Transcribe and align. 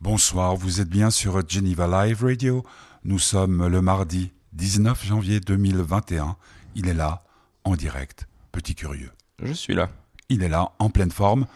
Bonsoir, 0.00 0.54
vous 0.54 0.80
êtes 0.80 0.88
bien 0.88 1.10
sur 1.10 1.42
Geneva 1.48 2.06
Live 2.06 2.22
Radio. 2.22 2.64
Nous 3.02 3.18
sommes 3.18 3.66
le 3.66 3.82
mardi 3.82 4.30
19 4.52 5.04
janvier 5.04 5.40
2021. 5.40 6.36
Il 6.76 6.86
est 6.86 6.94
là, 6.94 7.24
en 7.64 7.74
direct, 7.74 8.28
petit 8.52 8.76
curieux. 8.76 9.10
Je 9.42 9.52
suis 9.52 9.74
là. 9.74 9.90
Il 10.28 10.44
est 10.44 10.48
là, 10.48 10.70
en 10.78 10.88
pleine 10.88 11.10
forme. 11.10 11.48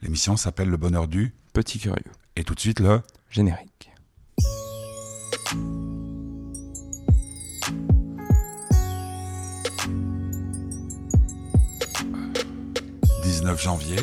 L'émission 0.00 0.36
s'appelle 0.36 0.68
Le 0.68 0.76
Bonheur 0.76 1.08
du 1.08 1.34
Petit 1.52 1.80
curieux. 1.80 2.12
Et 2.36 2.44
tout 2.44 2.54
de 2.54 2.60
suite 2.60 2.78
le 2.78 3.02
Générique. 3.30 3.90
19 13.24 13.60
janvier. 13.60 13.96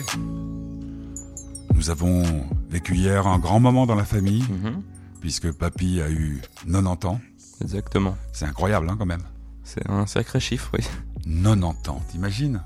Nous 1.74 1.90
avons 1.90 2.46
vécu 2.76 2.94
hier 2.96 3.26
un 3.26 3.40
grand 3.40 3.60
moment 3.62 3.86
dans 3.86 3.96
la 3.96 4.04
famille, 4.04 4.44
Mhm. 4.44 4.82
puisque 5.22 5.50
papy 5.54 6.02
a 6.02 6.10
eu 6.10 6.42
90 6.66 7.06
ans. 7.06 7.20
Exactement. 7.62 8.16
C'est 8.34 8.46
incroyable 8.46 8.90
hein, 8.90 8.96
quand 9.00 9.06
même. 9.06 9.24
C'est 9.64 9.90
un 9.90 10.06
sacré 10.06 10.40
chiffre, 10.42 10.70
oui. 10.74 10.84
90 11.26 11.90
ans, 11.90 12.02
t'imagines? 12.12 12.62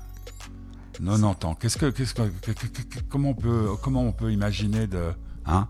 90 0.94 1.44
ans. 1.46 1.54
Qu'est-ce 1.54 1.78
que, 1.78 1.86
qu'est-ce 1.90 2.12
que, 2.14 2.22
que- 2.42 2.50
que- 2.50 2.66
que- 2.66 3.00
comment 3.08 3.30
on 3.30 3.34
peut, 3.34 3.68
comment 3.82 4.02
on 4.02 4.12
peut 4.12 4.32
imaginer 4.32 4.86
de, 4.88 5.12
hein? 5.46 5.68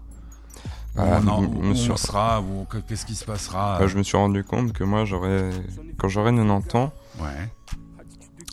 Ah, 0.96 1.20
on, 1.22 1.28
en- 1.28 1.44
où 1.44 1.62
on 1.62 1.96
sera, 1.96 2.40
ou 2.40 2.64
que- 2.64 2.78
qu'est-ce 2.78 3.04
qui 3.06 3.14
se 3.14 3.24
passera? 3.24 3.76
Ah, 3.80 3.86
je 3.86 3.96
me 3.98 4.02
suis 4.02 4.16
rendu 4.16 4.42
compte 4.42 4.72
que 4.72 4.82
moi, 4.84 5.04
j'aurais, 5.04 5.50
quand 5.98 6.08
j'aurai 6.08 6.32
90 6.32 6.74
ans, 6.76 6.92
Ouais, 7.20 7.50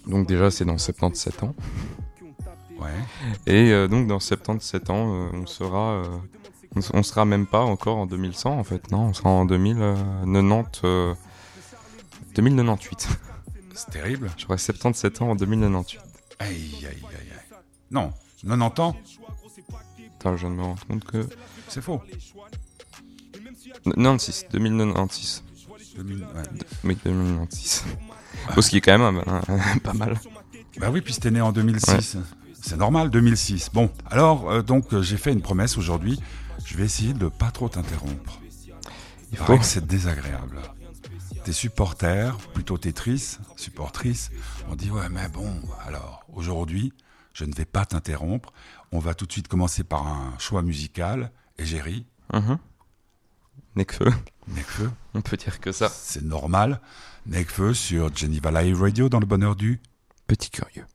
donc 0.05 0.27
déjà 0.27 0.51
c'est 0.51 0.65
dans 0.65 0.77
77 0.77 1.43
ans, 1.43 1.55
ouais. 2.79 2.91
et 3.45 3.71
euh, 3.71 3.87
donc 3.87 4.07
dans 4.07 4.19
77 4.19 4.89
ans, 4.89 5.13
euh, 5.13 5.29
on 5.33 5.45
sera, 5.45 6.03
euh, 6.03 6.17
on, 6.93 7.03
sera 7.03 7.25
même 7.25 7.45
pas 7.45 7.61
encore 7.61 7.97
en 7.97 8.05
2100 8.05 8.59
en 8.59 8.63
fait, 8.63 8.91
non, 8.91 9.07
on 9.07 9.13
sera 9.13 9.29
en 9.29 9.45
2090, 9.45 10.81
euh, 10.83 11.13
2098. 12.35 13.07
C'est 13.73 13.91
terrible. 13.91 14.31
J'aurai 14.37 14.57
77 14.57 15.21
ans 15.21 15.31
en 15.31 15.35
2098. 15.35 16.01
Aïe, 16.39 16.51
aïe, 16.79 16.85
aïe, 16.85 16.99
aïe. 17.13 17.57
Non, 17.91 18.11
90 18.43 18.81
ans, 18.81 18.95
Attends, 20.19 20.35
je 20.35 20.47
viens 20.47 20.49
de 20.49 20.55
me 20.55 20.63
rendre 20.63 20.85
compte 20.87 21.03
que 21.03 21.27
c'est 21.67 21.81
faux. 21.81 22.01
96, 23.85 24.47
2096, 24.51 25.43
2000, 25.95 26.17
ouais. 26.23 26.27
oui 26.83 26.97
2096. 27.03 27.85
Bon, 28.55 28.61
ce 28.61 28.69
qui 28.69 28.77
est 28.77 28.81
quand 28.81 28.97
même 28.97 29.23
pas 29.83 29.93
mal. 29.93 30.19
Bah 30.79 30.89
oui, 30.91 31.01
puis 31.01 31.15
t'es 31.15 31.31
né 31.31 31.41
en 31.41 31.51
2006. 31.51 32.17
C'est 32.67 32.75
normal, 32.77 33.09
2006. 33.09 33.69
Bon, 33.73 33.89
alors, 34.07 34.51
euh, 34.51 34.61
donc, 34.61 34.93
euh, 34.93 35.01
j'ai 35.01 35.15
fait 35.15 35.31
une 35.31 35.41
promesse 35.41 35.77
aujourd'hui. 35.77 36.19
Je 36.65 36.75
vais 36.75 36.83
essayer 36.83 37.13
de 37.13 37.29
pas 37.29 37.49
trop 37.49 37.69
t'interrompre. 37.69 38.39
Il 39.31 39.37
faut. 39.37 39.57
que 39.57 39.63
c'est 39.63 39.85
désagréable. 39.87 40.59
Tes 41.45 41.53
supporters, 41.53 42.35
plutôt 42.53 42.77
tes 42.77 42.91
tristes, 42.91 43.39
supportrices, 43.55 44.31
on 44.69 44.75
dit 44.75 44.91
ouais, 44.91 45.07
mais 45.09 45.29
bon, 45.29 45.49
alors, 45.85 46.25
aujourd'hui, 46.33 46.91
je 47.33 47.45
ne 47.45 47.53
vais 47.55 47.63
pas 47.63 47.85
t'interrompre. 47.85 48.51
On 48.91 48.99
va 48.99 49.13
tout 49.13 49.25
de 49.25 49.31
suite 49.31 49.47
commencer 49.47 49.85
par 49.85 50.05
un 50.05 50.33
choix 50.37 50.61
musical. 50.61 51.31
Et 51.57 51.65
j'ai 51.65 51.79
ri, 51.81 52.05
Mhm. 52.33 52.57
Necfeu, 53.77 54.11
Necfeu, 54.49 54.91
on 55.13 55.21
peut 55.21 55.37
dire 55.37 55.61
que 55.61 55.71
ça. 55.71 55.87
c'est 55.89 56.23
normal. 56.23 56.81
Necfeu 57.27 57.73
sur 57.73 58.13
Geneva 58.13 58.51
Live 58.61 58.81
Radio 58.81 59.07
dans 59.07 59.19
le 59.21 59.25
bonheur 59.25 59.55
du. 59.55 59.79
Petit 60.27 60.49
curieux. 60.49 60.85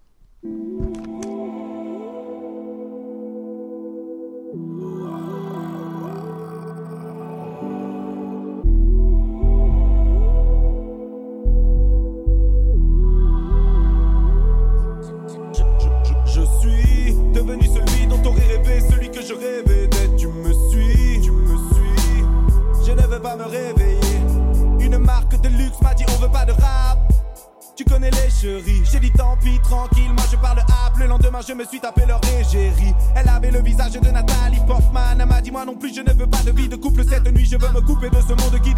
Je 31.47 31.53
me 31.55 31.65
suis 31.65 31.81
tapé 31.81 32.03
leur 32.07 32.21
égérie. 32.39 32.95
Elle 33.17 33.29
avait 33.29 33.51
le 33.51 33.61
visage 33.63 33.93
de 33.93 34.11
Nathalie 34.11 34.61
Portman. 34.67 35.19
Elle 35.19 35.27
m'a 35.27 35.41
dit, 35.41 35.51
moi 35.51 35.65
non 35.65 35.75
plus, 35.75 35.95
je 35.95 36.01
ne 36.01 36.13
veux 36.13 36.27
pas 36.27 36.43
de 36.45 36.53
vie 36.53 36.69
de 36.69 36.77
couple. 36.77 37.05
Cette 37.09 37.27
nuit, 37.33 37.47
je 37.47 37.57
veux 37.57 37.73
me 37.73 37.81
couper 37.81 38.11
de 38.11 38.21
ce 38.21 38.33
monde 38.35 38.61
qui 38.63 38.72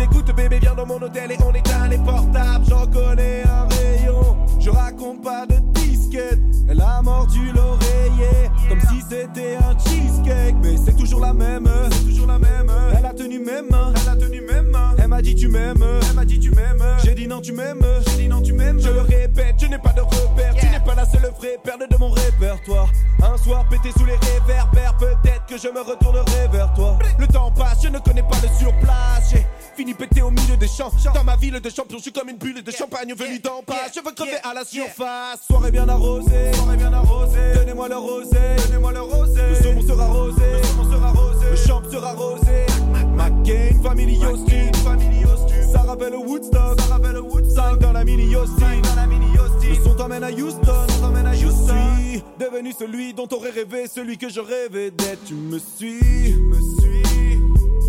Sous 23.93 24.07
les 24.07 24.17
réverbères, 24.17 24.97
peut-être 24.97 25.45
que 25.47 25.59
je 25.59 25.69
me 25.69 25.83
retournerai 25.83 26.49
vers 26.51 26.73
toi. 26.73 26.99
Le 27.19 27.27
temps 27.27 27.51
passe, 27.51 27.83
je 27.83 27.89
ne 27.89 27.99
connais 27.99 28.23
pas 28.23 28.37
le 28.43 28.49
surplace. 28.59 29.31
J'ai 29.31 29.47
fini 29.77 29.93
pété 29.93 30.23
au 30.23 30.31
milieu 30.31 30.57
des 30.57 30.69
champs. 30.69 30.91
Dans 31.15 31.23
ma 31.23 31.37
ville 31.37 31.61
de 31.61 31.69
champion, 31.69 31.99
je 31.99 32.05
suis 32.05 32.13
comme 32.13 32.31
une 32.31 32.39
bulle 32.39 32.63
de 32.63 32.71
champagne 32.71 33.13
venue 33.15 33.41
d'en 33.41 33.63
bas. 33.67 33.75
Je 33.95 34.01
veux 34.01 34.13
crever 34.13 34.39
à 34.43 34.55
la 34.55 34.65
surface. 34.65 35.41
Soirée 35.47 35.71
bien 35.71 35.87
arrosée, 35.87 36.53
soirée 36.55 36.79
bien 36.79 36.93
arrosée. 36.95 37.53
Donnez-moi 37.57 37.89
le 37.89 37.97
rosé, 37.99 38.39
donnez-moi 38.67 38.93
le 38.93 39.03
rosé. 39.03 39.43
Le 39.51 39.55
saumon 39.63 39.83
sera 39.83 40.07
rosé, 40.07 40.43
le 40.53 40.63
saumon 40.63 40.91
sera 40.91 41.11
rosé. 41.11 41.51
Le 41.51 41.57
champ 41.57 41.83
sera 41.91 42.13
rosé. 42.15 42.67
McCain, 43.15 43.83
Family 43.83 44.25
Austin, 44.25 44.73
Family 44.83 45.25
Austin. 45.25 45.34
Ça 45.75 45.83
rappelle 45.83 46.15
Woodstock, 46.15 46.81
ça 46.81 46.95
rappelle 46.95 47.19
Woodstock. 47.19 47.81
dans 47.81 47.93
la 47.93 48.05
mini 48.05 48.37
Austin, 48.37 48.81
dans 48.81 48.95
la 48.95 49.09
mini 49.09 49.27
Austin. 49.37 49.69
Le 49.71 49.75
son 49.83 49.95
t'emmène 49.97 50.23
à 50.23 50.31
Houston, 50.31 50.87
t'emmène 51.01 51.27
à 51.27 51.33
Houston. 51.35 51.75
Je 51.75 52.11
suis 52.11 52.23
devenu 52.39 52.73
celui 52.73 53.13
dont 53.13 53.27
t'aurais 53.27 53.51
rêvé, 53.51 53.89
celui 53.89 54.17
que 54.17 54.29
je 54.29 54.41
rêvais 54.41 54.93
d'être. 54.93 55.25
Tu 55.25 55.35
me 55.35 55.59
suis, 55.59 55.99
tu 55.99 56.37
me 56.39 56.61
suis. 56.81 57.41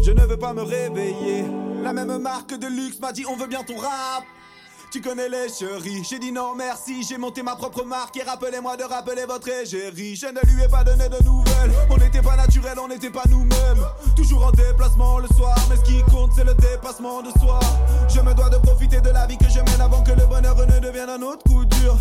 Je 0.04 0.12
ne 0.12 0.26
veux 0.26 0.38
pas 0.38 0.54
me 0.54 0.64
réveiller. 0.64 1.46
La 1.84 1.94
même 1.94 2.18
marque 2.18 2.58
de 2.58 2.66
luxe 2.66 3.00
m'a 3.00 3.12
dit 3.12 3.24
on 3.30 3.36
veut 3.36 3.48
bien 3.48 3.62
ton 3.62 3.78
rap. 3.78 4.24
Tu 4.92 5.02
connais 5.02 5.28
les 5.28 5.50
chéris, 5.50 6.04
j'ai 6.10 6.20
dit 6.20 6.32
non 6.32 6.56
merci, 6.56 7.04
j'ai 7.04 7.18
monté 7.18 7.44
ma 7.44 7.56
propre 7.56 7.84
marque 7.84 8.16
et 8.16 8.24
rappelez-moi 8.24 8.78
de 8.78 8.84
rappeler 8.84 9.26
votre 9.26 9.50
égérie. 9.50 10.16
Je 10.16 10.28
ne 10.28 10.40
lui 10.54 10.64
ai 10.64 10.70
pas 10.70 10.86
donné 10.86 11.10
de 11.10 11.22
nouvelles, 11.24 11.72
on 11.90 11.98
n'était 11.98 12.22
pas 12.22 12.38
naturel, 12.38 12.80
on 12.82 12.88
n'était 12.88 13.10
pas 13.10 13.24
nous-mêmes. 13.30 13.86
Toujours 14.16 14.46
en 14.46 14.52
déplacement 14.52 15.20
le 15.20 15.28
soir, 15.36 15.56
mais 15.70 15.76
ce 15.76 15.82
qui 15.82 16.02
compte 16.04 16.32
c'est 16.36 16.46
le 16.46 16.54
dépassement 16.54 17.22
de 17.22 17.30
soi. 17.40 17.60
Je 18.08 18.22
me 18.22 18.34
dois 18.34 18.50
de 18.50 18.58
profiter 18.58 19.02
de 19.02 19.10
la 19.10 19.28
vie 19.28 19.38
que 19.38 19.50
je 19.50 19.60
mène 19.60 19.82
avant 19.82 20.02
que 20.02 20.12
le 20.12 20.26
bonheur 20.26 20.56
ne 20.56 20.80
devienne 20.80 21.10
un 21.10 21.22
autre 21.22 21.44
coup 21.44 21.66
dur. 21.66 21.98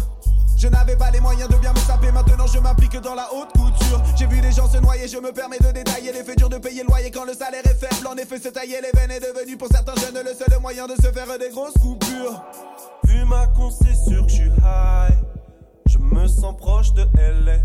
Je 0.57 0.69
n'avais 0.69 0.97
pas 0.97 1.11
les 1.11 1.21
moyens 1.21 1.49
de 1.49 1.57
bien 1.57 1.73
me 1.73 1.87
taper, 1.87 2.13
maintenant 2.13 2.47
je 2.47 2.59
m'implique 2.59 2.97
dans 2.99 3.15
la 3.15 3.29
haute 3.35 3.51
couture. 3.53 4.01
J'ai 4.17 4.27
vu 4.27 4.41
des 4.41 4.53
gens 4.53 4.71
se 4.71 4.79
noyer, 4.79 5.09
je 5.09 5.19
me 5.19 5.33
permets 5.33 5.59
de 5.59 5.73
détailler 5.73 6.13
les 6.13 6.23
faits 6.23 6.39
durs 6.39 6.49
de 6.49 6.59
payer 6.59 6.83
le 6.83 6.89
loyer 6.89 7.11
quand 7.11 7.25
le 7.25 7.35
salaire 7.35 7.67
est 7.67 7.75
faible. 7.75 8.07
En 8.07 8.17
effet, 8.17 8.39
se 8.39 8.49
tailler 8.49 8.81
les 8.81 8.99
veines 8.99 9.11
est 9.11 9.21
devenu 9.21 9.57
pour 9.57 9.69
certains 9.69 9.95
jeunes 9.97 10.23
le 10.25 10.33
seul 10.33 10.59
moyen 10.61 10.87
de 10.87 10.95
se 10.95 11.11
faire 11.13 11.39
des 11.39 11.51
grosses 11.51 11.75
coupures. 11.75 12.43
Vu 13.15 13.25
ma 13.27 13.47
con, 13.47 13.71
c'est 13.71 13.95
sûr 13.95 14.27
que 14.27 14.29
je 14.29 14.35
suis 14.35 14.51
high. 14.59 15.15
Je 15.87 15.99
me 15.99 16.27
sens 16.27 16.57
proche 16.57 16.93
de 16.95 17.03
LA. 17.17 17.59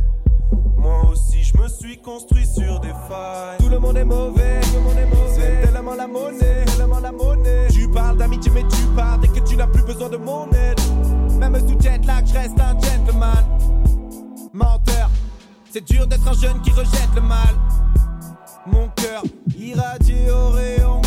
Moi 0.77 1.09
aussi, 1.11 1.43
je 1.43 1.57
me 1.57 1.67
suis 1.67 1.99
construit 1.99 2.45
sur 2.45 2.79
des 2.79 2.93
failles. 3.09 3.57
Tout 3.57 3.69
le 3.69 3.79
monde 3.79 3.97
est 3.97 4.05
mauvais, 4.05 4.61
tout 4.61 4.75
le 4.75 4.81
monde 4.81 4.97
est 4.97 5.05
mauvais. 5.07 5.33
C'est 5.35 5.71
tellement 5.71 5.95
la 5.95 6.07
monnaie, 6.07 6.65
tellement 6.77 6.99
la 6.99 7.11
monnaie. 7.11 7.67
Tu 7.71 7.89
parles 7.89 8.17
d'amitié, 8.17 8.51
mais 8.53 8.63
tu 8.69 8.83
pars 8.95 9.17
dès 9.17 9.27
que 9.27 9.39
tu 9.39 9.55
n'as 9.55 9.65
plus 9.65 9.81
besoin 9.81 10.09
de 10.09 10.17
mon 10.17 10.47
aide. 10.51 10.79
Même 11.39 11.57
sous 11.67 11.79
jet 11.79 12.05
lag, 12.05 12.23
je 12.27 12.33
reste 12.33 12.59
un 12.59 12.79
gentleman. 12.79 13.43
Menteur, 14.53 15.09
c'est 15.71 15.83
dur 15.83 16.05
d'être 16.05 16.27
un 16.27 16.33
jeune 16.33 16.61
qui 16.61 16.69
rejette 16.71 17.09
le 17.15 17.21
mal. 17.21 17.55
Mon 18.67 18.87
cœur 18.89 19.23
irradié 19.57 20.29
au 20.29 20.51
rayon. 20.51 21.01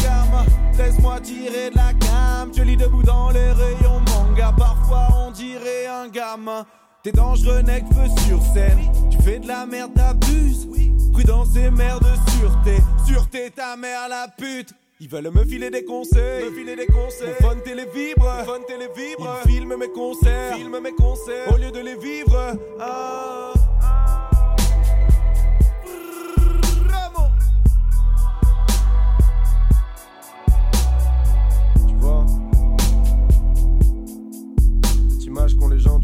Laisse-moi 0.79 1.21
tirer 1.21 1.71
de 1.71 1.77
la 1.77 1.93
gamme. 1.93 2.53
Je 2.57 2.63
lis 2.63 2.77
debout 2.77 3.03
dans 3.03 3.31
les 3.31 3.53
rayons 3.53 4.01
manga. 4.09 4.53
Parfois 4.57 5.09
on 5.27 5.31
dirait 5.31 5.87
un 5.87 6.09
gamin. 6.09 6.67
T'es 7.03 7.13
dangereux, 7.13 7.63
nec 7.63 7.85
feu 7.93 8.09
sur 8.27 8.41
scène. 8.53 8.79
Tu 9.11 9.19
fais 9.23 9.39
de 9.39 9.49
la 9.49 9.67
merde, 9.67 9.93
t'abuses. 9.95 10.69
Prudence 11.13 11.57
et 11.57 11.71
mère 11.71 11.99
de 12.01 12.13
sûreté. 12.31 12.77
Sûreté, 13.05 13.51
ta 13.51 13.77
mère 13.77 14.09
la 14.09 14.29
pute. 14.29 14.73
Ils 15.01 15.09
veulent 15.09 15.33
me 15.33 15.45
filer 15.45 15.69
des 15.69 15.85
conseils, 15.85 16.45
me 16.45 16.53
filer 16.53 16.77
des 16.77 16.87
conseils. 16.87 17.35
Mon 17.41 17.49
fun 17.49 17.57
télé 17.65 17.87
vibre, 17.93 18.25
fun 18.47 18.61
télé 18.69 18.89
vibre. 18.97 19.37
Ils 19.45 19.51
filment 19.51 19.77
mes 19.77 19.91
concerts, 19.91 20.55
filment 20.55 20.81
mes 20.81 20.93
concerts. 20.93 21.53
Au 21.53 21.57
lieu 21.57 21.73
de 21.73 21.81
les 21.81 21.97
vivre, 21.97 22.57
ah. 22.81 23.53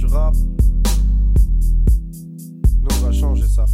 Nous, 0.09 0.47
on 2.91 3.05
va 3.05 3.13
changer 3.13 3.47
ça. 3.47 3.65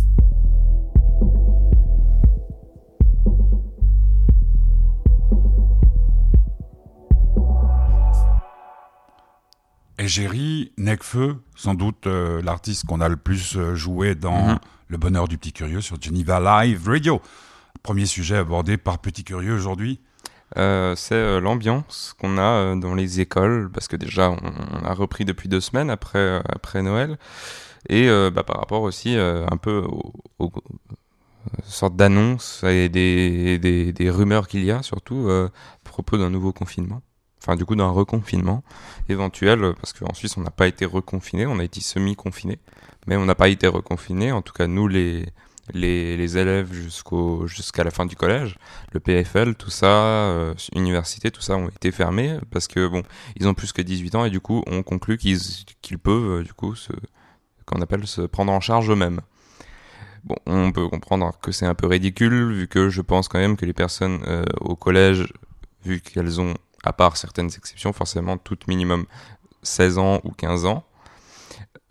Égérie, 9.97 10.73
Necfeu, 10.77 11.37
sans 11.55 11.75
doute 11.75 12.07
euh, 12.07 12.43
l'artiste 12.43 12.85
qu'on 12.87 13.01
a 13.01 13.09
le 13.09 13.17
plus 13.17 13.57
euh, 13.57 13.75
joué 13.75 14.15
dans. 14.15 14.49
Mhm. 14.49 14.59
Le 14.89 14.99
Bonheur 14.99 15.29
du 15.29 15.39
Petit 15.39 15.53
Curieux 15.53 15.81
sur 15.81 16.01
Geneva 16.01 16.65
Live 16.65 16.87
Radio. 16.87 17.23
Premier 17.83 18.07
sujet 18.07 18.37
abordé 18.37 18.77
par 18.77 18.99
Petit 18.99 19.25
Curieux 19.25 19.55
aujourd'hui. 19.55 20.01
Euh, 20.57 20.95
c'est 20.95 21.15
euh, 21.15 21.41
l'ambiance 21.41 22.15
qu'on 22.21 22.39
a 22.39 22.43
euh, 22.43 22.77
dans 22.77 22.95
les 22.95 23.21
écoles, 23.21 23.71
parce 23.73 23.89
que 23.89 23.97
déjà 23.97 24.31
on, 24.31 24.85
a 24.85 24.95
repris 24.95 25.25
depuis 25.25 25.49
deux 25.49 25.61
semaines 25.61 25.91
après, 25.91 26.41
après 26.49 26.83
Noël, 26.83 27.19
et 27.89 28.09
bah, 28.31 28.45
par 28.45 28.59
rapport 28.59 28.83
aussi 28.83 29.15
un 29.17 29.57
peu 29.59 29.85
aux, 30.39 30.53
sortes 31.65 31.97
d'annonces 31.97 32.65
et 32.65 32.89
des, 32.89 33.59
des, 33.59 33.93
des 33.93 34.11
rumeurs 34.11 34.49
qu'il 34.49 34.65
y 34.65 34.71
a, 34.71 34.83
surtout 34.83 35.29
à 35.29 35.51
propos 35.85 36.17
d'un 36.17 36.31
nouveau 36.31 36.53
confinement, 36.55 37.03
enfin 37.43 37.57
du 37.57 37.67
coup 37.67 37.77
d'un 37.77 37.91
reconfinement 37.91 38.65
éventuel, 39.11 39.75
parce 39.81 39.93
qu'en 39.93 40.15
Suisse 40.15 40.39
on 40.39 40.41
n'a 40.41 40.51
pas 40.51 40.67
été 40.67 40.87
reconfiné, 40.87 41.47
on 41.47 41.59
a 41.59 41.65
été 41.65 41.83
semi-confiné, 41.83 42.59
mais 43.07 43.17
on 43.17 43.27
n'a 43.27 43.35
pas 43.35 43.49
été 43.49 43.67
reconfiné, 43.67 44.33
en 44.33 44.41
tout 44.41 44.55
cas 44.55 44.67
nous 44.67 44.89
les, 44.89 45.27
les, 45.73 46.37
élèves 46.37 46.73
jusqu'à 47.47 47.85
la 47.85 47.91
fin 47.91 48.07
du 48.07 48.17
collège 48.17 48.57
le 48.93 49.01
PFL, 49.01 49.55
tout 49.55 49.71
ça, 49.71 49.87
euh, 49.87 50.55
université, 50.75 51.31
tout 51.31 51.41
ça 51.41 51.57
ont 51.57 51.69
été 51.69 51.91
fermés 51.91 52.39
parce 52.51 52.69
que 52.69 52.87
bon, 52.87 53.03
ils 53.37 53.49
ont 53.49 53.55
plus 53.55 53.73
que 53.73 53.83
18 53.83 54.15
ans 54.15 54.25
et 54.25 54.31
du 54.31 54.41
coup, 54.41 54.63
on 54.67 54.83
conclut 54.83 55.17
qu'ils 55.17 55.39
qu'ils 55.83 55.99
peuvent 55.99 56.41
euh, 56.41 56.43
du 56.43 56.53
coup 56.53 56.75
se 56.75 56.93
qu'on 57.67 57.81
appelle 57.81 58.07
se 58.07 58.23
prendre 58.23 58.53
en 58.53 58.61
charge 58.61 58.91
eux-mêmes. 58.91 59.21
Bon, 60.25 60.37
on 60.47 60.73
peut 60.73 60.89
comprendre 60.89 61.39
que 61.43 61.53
c'est 61.53 61.67
un 61.67 61.75
peu 61.75 61.87
ridicule 61.87 62.53
vu 62.53 62.69
que 62.69 62.89
je 62.89 63.03
pense 63.03 63.29
quand 63.29 63.39
même 63.39 63.57
que 63.57 63.67
les 63.67 63.73
personnes 63.73 64.23
euh, 64.27 64.45
au 64.61 64.77
collège, 64.77 65.33
vu 65.85 66.01
qu'elles 66.01 66.41
ont, 66.41 66.55
à 66.83 66.93
part 66.93 67.17
certaines 67.17 67.51
exceptions, 67.57 67.93
forcément 67.93 68.39
toutes 68.39 68.67
minimum 68.67 69.07
16 69.63 69.99
ans 69.99 70.21
ou 70.25 70.31
15 70.31 70.67
ans, 70.67 70.85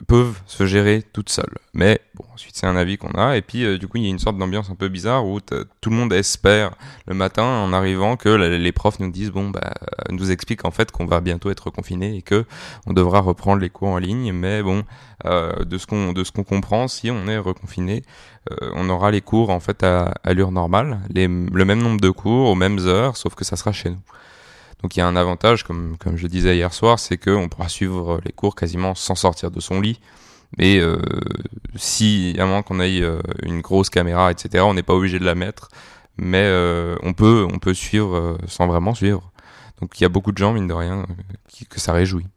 peuvent 0.08 0.40
se 0.46 0.66
gérer 0.66 1.04
toutes 1.14 1.30
seules. 1.30 1.58
Mais 1.74 2.00
bon, 2.16 2.26
ensuite 2.34 2.56
c'est 2.56 2.68
un 2.68 2.76
avis 2.76 2.98
qu'on 2.98 3.12
a 3.12 3.38
et 3.38 3.42
puis 3.42 3.64
euh, 3.64 3.78
du 3.78 3.88
coup 3.88 3.98
il 3.98 4.04
y 4.04 4.08
a 4.08 4.10
une 4.10 4.20
sorte 4.20 4.38
d'ambiance 4.38 4.70
un 4.70 4.76
peu 4.76 4.90
bizarre 4.90 5.26
où 5.26 5.40
tout 5.40 5.90
le 5.90 5.96
monde 5.96 6.14
espère 6.14 6.72
le 7.08 7.14
matin 7.14 7.44
en 7.44 7.74
arrivant 7.74 8.16
que 8.16 8.30
les 8.30 8.72
profs 8.72 9.00
nous 9.00 9.12
disent 9.12 9.32
bon 9.32 9.50
bah 9.50 9.74
nous 10.10 10.32
expliquent 10.32 10.66
en 10.66 10.72
fait 10.72 10.92
qu'on 10.92 11.06
va 11.06 11.22
bientôt 11.22 11.50
être 11.50 11.70
confiné 11.70 12.18
et 12.18 12.22
que 12.22 12.46
on 12.86 12.94
devra 12.94 13.20
reprendre 13.20 13.62
les 13.62 13.70
cours 13.70 13.90
en 13.90 13.98
ligne 13.98 14.32
mais 14.34 14.64
bon 14.64 14.84
euh, 15.26 15.64
de 15.64 15.78
ce 15.78 15.88
qu'on 15.88 16.14
de 16.14 16.24
ce 16.24 16.32
qu'on 16.32 16.44
comprend 16.44 16.88
si 16.88 17.12
on 17.12 17.28
est 17.28 17.38
reconfiné 17.38 18.04
euh, 18.52 18.72
on 18.76 18.90
aura 18.90 19.12
les 19.12 19.22
cours 19.22 19.50
en 19.50 19.60
fait 19.60 19.84
à 19.84 20.14
allure 20.24 20.52
normale 20.52 21.00
les, 21.10 21.28
le 21.28 21.66
même 21.66 21.82
nombre 21.82 22.02
de 22.02 22.10
cours 22.10 22.50
aux 22.50 22.56
mêmes 22.56 22.80
heures 22.80 23.18
sauf 23.18 23.36
que 23.36 23.46
ça 23.46 23.56
sera 23.56 23.72
chez 23.72 23.90
nous 23.90 24.02
donc 24.84 24.96
il 24.96 25.00
y 25.00 25.02
a 25.02 25.08
un 25.08 25.16
avantage 25.16 25.64
comme 25.64 25.98
comme 25.98 26.18
je 26.18 26.28
disais 26.28 26.56
hier 26.56 26.74
soir 26.74 27.00
c'est 27.00 27.18
que 27.18 27.32
on 27.32 27.50
pourra 27.50 27.70
suivre 27.70 28.20
les 28.26 28.32
cours 28.32 28.56
quasiment 28.56 28.96
sans 28.96 29.16
sortir 29.16 29.52
de 29.52 29.60
son 29.60 29.82
lit 29.82 30.00
et 30.60 30.80
euh, 30.80 31.00
si 31.76 32.36
à 32.40 32.46
moins 32.46 32.62
qu'on 32.62 32.80
ait 32.80 33.02
euh, 33.02 33.20
une 33.44 33.62
grosse 33.62 33.90
caméra 33.90 34.32
etc 34.32 34.64
on 34.68 34.74
n'est 34.74 34.84
pas 34.84 34.94
obligé 34.94 35.20
de 35.20 35.26
la 35.26 35.36
mettre 35.36 35.70
mais 36.18 36.44
euh, 36.44 36.96
on 37.02 37.14
peut 37.14 37.48
on 37.52 37.60
peut 37.60 37.74
suivre 37.74 38.16
euh, 38.16 38.38
sans 38.48 38.68
vraiment 38.68 38.94
suivre. 38.94 39.32
Donc 39.82 40.00
il 40.00 40.04
y 40.04 40.06
a 40.06 40.10
beaucoup 40.10 40.32
de 40.32 40.38
gens 40.38 40.54
mine 40.54 40.68
de 40.68 40.74
rien 40.74 41.00
euh, 41.00 41.06
qui, 41.48 41.66
que 41.66 41.80
ça 41.80 41.92
réjouit. 41.92 42.28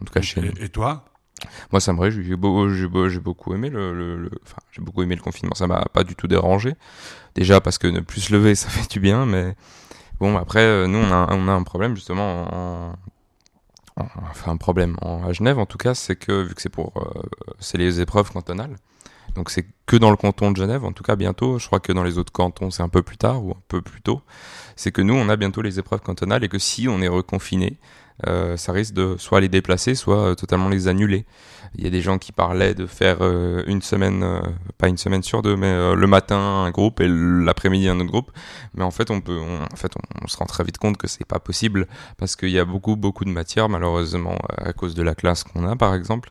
En 0.00 0.04
tout 0.04 0.12
cas 0.12 0.22
chez. 0.22 0.40
Et, 0.40 0.64
et 0.64 0.68
toi? 0.68 1.04
Moi 1.72 1.80
ça 1.80 1.92
me 1.92 2.00
réjouit. 2.00 2.24
J'ai 2.24 2.36
beau- 2.36 2.68
j'ai 2.70 2.88
beau- 2.88 3.08
j'ai 3.08 3.20
beaucoup 3.20 3.54
aimé 3.54 3.70
le, 3.70 3.94
le- 3.94 4.16
le- 4.16 4.30
enfin 4.44 4.58
j'ai 4.72 4.82
beaucoup 4.82 5.02
aimé 5.02 5.16
le 5.16 5.22
confinement. 5.22 5.54
Ça 5.56 5.66
m'a 5.66 5.84
pas 5.92 6.04
du 6.04 6.14
tout 6.16 6.28
dérangé. 6.28 6.74
Déjà 7.34 7.60
parce 7.60 7.78
que 7.78 7.88
ne 7.88 8.00
plus 8.00 8.22
se 8.22 8.32
lever 8.32 8.54
ça 8.56 8.68
fait 8.68 8.90
du 8.90 9.00
bien, 9.00 9.26
mais 9.26 9.56
bon 10.20 10.36
après 10.36 10.60
euh, 10.60 10.86
nous 10.86 10.98
on 10.98 11.10
a 11.12 11.26
a 11.26 11.52
un 11.52 11.62
problème 11.62 11.94
justement 11.96 12.44
en, 12.52 12.92
en- 13.96 14.06
enfin 14.30 14.52
un 14.52 14.56
problème 14.56 14.96
en, 15.02 15.24
à 15.24 15.32
Genève 15.32 15.58
en 15.58 15.66
tout 15.66 15.78
cas 15.78 15.94
c'est 15.94 16.16
que 16.16 16.42
vu 16.42 16.54
que 16.54 16.62
c'est 16.62 16.68
pour 16.68 16.92
euh, 16.96 17.22
c'est 17.60 17.78
les 17.78 18.00
épreuves 18.00 18.30
cantonales. 18.32 18.76
Donc 19.36 19.50
c'est 19.50 19.66
que 19.86 19.96
dans 19.96 20.10
le 20.10 20.16
canton 20.16 20.52
de 20.52 20.56
Genève, 20.58 20.84
en 20.84 20.92
tout 20.92 21.04
cas 21.04 21.16
bientôt. 21.16 21.58
Je 21.58 21.66
crois 21.66 21.80
que 21.80 21.92
dans 21.92 22.04
les 22.04 22.18
autres 22.18 22.32
cantons 22.32 22.70
c'est 22.70 22.82
un 22.82 22.88
peu 22.90 23.02
plus 23.02 23.18
tard 23.18 23.44
ou 23.44 23.52
un 23.52 23.62
peu 23.68 23.82
plus 23.82 24.02
tôt. 24.02 24.22
C'est 24.76 24.92
que 24.92 25.02
nous 25.02 25.14
on 25.14 25.28
a 25.28 25.36
bientôt 25.36 25.62
les 25.62 25.78
épreuves 25.78 26.00
cantonales 26.02 26.44
et 26.44 26.48
que 26.50 26.58
si 26.58 26.88
on 26.88 27.02
est 27.02 27.08
reconfiné, 27.08 27.78
euh, 28.26 28.56
ça 28.56 28.72
risque 28.72 28.94
de 28.94 29.16
soit 29.18 29.40
les 29.40 29.48
déplacer, 29.48 29.94
soit 29.94 30.18
euh, 30.18 30.34
totalement 30.34 30.68
les 30.68 30.88
annuler. 30.88 31.26
Il 31.74 31.84
y 31.84 31.86
a 31.86 31.90
des 31.90 32.02
gens 32.02 32.18
qui 32.18 32.32
parlaient 32.32 32.74
de 32.74 32.86
faire 32.86 33.18
euh, 33.20 33.62
une 33.66 33.82
semaine, 33.82 34.24
pas 34.78 34.88
une 34.88 34.98
semaine 34.98 35.22
sur 35.22 35.42
deux, 35.42 35.56
mais 35.56 35.94
le 35.94 36.06
matin 36.06 36.36
un 36.36 36.70
groupe 36.70 37.00
et 37.00 37.08
l'après-midi 37.08 37.88
un 37.88 37.98
autre 37.98 38.10
groupe. 38.10 38.30
Mais 38.74 38.84
en 38.84 38.90
fait 38.90 39.10
on 39.10 39.20
peut, 39.20 39.38
en 39.40 39.76
fait 39.76 39.92
on, 40.22 40.26
se 40.28 40.36
rend 40.36 40.46
très 40.46 40.64
vite 40.64 40.78
compte 40.78 40.98
que 40.98 41.08
c'est 41.08 41.24
pas 41.26 41.38
possible 41.38 41.86
parce 42.18 42.36
qu'il 42.36 42.50
y 42.50 42.58
a 42.58 42.64
beaucoup 42.64 42.96
beaucoup 42.96 43.24
de 43.24 43.30
matières 43.30 43.68
malheureusement 43.68 44.36
à 44.58 44.72
cause 44.72 44.94
de 44.94 45.02
la 45.02 45.14
classe 45.14 45.44
qu'on 45.44 45.66
a 45.66 45.76
par 45.76 45.94
exemple. 45.94 46.30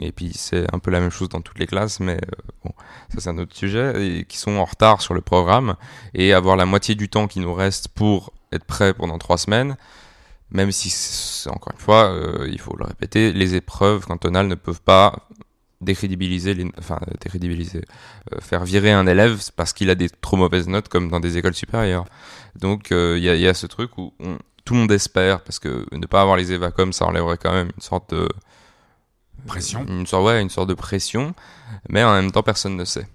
Et 0.00 0.10
puis 0.10 0.32
c'est 0.34 0.66
un 0.74 0.80
peu 0.80 0.90
la 0.90 0.98
même 1.00 1.10
chose 1.10 1.28
dans 1.28 1.40
toutes 1.40 1.60
les 1.60 1.66
classes, 1.66 2.00
mais 2.00 2.18
bon, 2.64 2.72
ça 3.10 3.20
c'est 3.20 3.30
un 3.30 3.38
autre 3.38 3.54
sujet, 3.54 4.18
et 4.18 4.24
qui 4.24 4.38
sont 4.38 4.56
en 4.56 4.64
retard 4.64 5.00
sur 5.00 5.14
le 5.14 5.20
programme, 5.20 5.76
et 6.14 6.32
avoir 6.32 6.56
la 6.56 6.66
moitié 6.66 6.96
du 6.96 7.08
temps 7.08 7.28
qui 7.28 7.38
nous 7.38 7.54
reste 7.54 7.88
pour 7.88 8.32
être 8.50 8.64
prêt 8.64 8.92
pendant 8.92 9.18
trois 9.18 9.38
semaines, 9.38 9.76
même 10.50 10.72
si, 10.72 10.92
encore 11.48 11.72
une 11.74 11.80
fois, 11.80 12.04
euh, 12.12 12.48
il 12.50 12.60
faut 12.60 12.76
le 12.76 12.84
répéter, 12.84 13.32
les 13.32 13.54
épreuves 13.54 14.06
cantonales 14.06 14.46
ne 14.48 14.54
peuvent 14.54 14.82
pas 14.82 15.28
décrédibiliser, 15.80 16.54
les, 16.54 16.70
enfin 16.78 16.98
décrédibiliser, 17.20 17.82
euh, 18.32 18.40
faire 18.40 18.64
virer 18.64 18.92
un 18.92 19.06
élève 19.06 19.40
parce 19.56 19.72
qu'il 19.72 19.90
a 19.90 19.94
des 19.94 20.08
trop 20.08 20.36
mauvaises 20.36 20.68
notes 20.68 20.88
comme 20.88 21.10
dans 21.10 21.20
des 21.20 21.36
écoles 21.36 21.54
supérieures. 21.54 22.06
Donc 22.56 22.92
euh, 22.92 23.14
il 23.18 23.24
y, 23.24 23.28
a, 23.28 23.34
il 23.34 23.40
y 23.40 23.48
a 23.48 23.54
ce 23.54 23.66
truc 23.66 23.98
où 23.98 24.14
on- 24.20 24.38
tout 24.64 24.72
le 24.72 24.80
monde 24.80 24.92
espère, 24.92 25.42
parce 25.42 25.58
que 25.58 25.84
ne 25.92 26.06
pas 26.06 26.22
avoir 26.22 26.38
les 26.38 26.52
évacom, 26.52 26.90
ça 26.94 27.04
enlèverait 27.04 27.36
quand 27.36 27.52
même 27.52 27.70
une 27.76 27.82
sorte 27.82 28.14
de 28.14 28.26
Pression 29.46 29.84
une 29.86 30.06
sorte, 30.06 30.24
ouais, 30.24 30.40
une 30.40 30.48
sorte 30.48 30.70
de 30.70 30.74
pression, 30.74 31.34
mais 31.90 32.02
en 32.02 32.14
même 32.14 32.32
temps, 32.32 32.42
personne 32.42 32.76
ne 32.76 32.84
sait. 32.86 33.06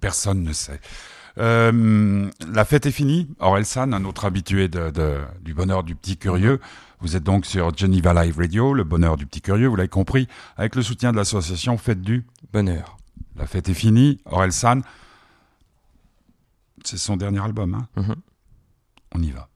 Personne 0.00 0.42
ne 0.42 0.52
sait. 0.52 0.78
Euh, 1.38 2.30
la 2.52 2.64
fête 2.64 2.86
est 2.86 2.90
finie. 2.92 3.28
Aurel 3.40 3.64
San, 3.64 3.94
un 3.94 4.04
autre 4.04 4.24
habitué 4.24 4.68
de, 4.68 4.90
de- 4.90 5.20
du 5.40 5.54
bonheur 5.54 5.82
du 5.82 5.94
petit 5.94 6.16
curieux. 6.16 6.60
Vous 7.00 7.16
êtes 7.16 7.24
donc 7.24 7.46
sur 7.46 7.76
Geneva 7.76 8.12
Live 8.24 8.36
Radio, 8.38 8.74
le 8.74 8.84
bonheur 8.84 9.16
du 9.16 9.26
petit 9.26 9.40
curieux, 9.40 9.66
vous 9.66 9.76
l'avez 9.76 9.88
compris, 9.88 10.28
avec 10.56 10.74
le 10.76 10.82
soutien 10.82 11.10
de 11.12 11.16
l'association 11.16 11.76
Fête 11.78 12.00
du. 12.02 12.24
Bonheur. 12.52 12.96
La 13.36 13.46
fête 13.46 13.68
est 13.68 13.74
finie. 13.74 14.20
Aurel 14.26 14.52
San, 14.52 14.82
c'est 16.84 16.98
son 16.98 17.16
dernier 17.16 17.40
album. 17.40 17.74
Hein 17.74 17.88
Mhm. 17.96 18.14
On 19.14 19.22
y 19.22 19.30
va. 19.30 19.48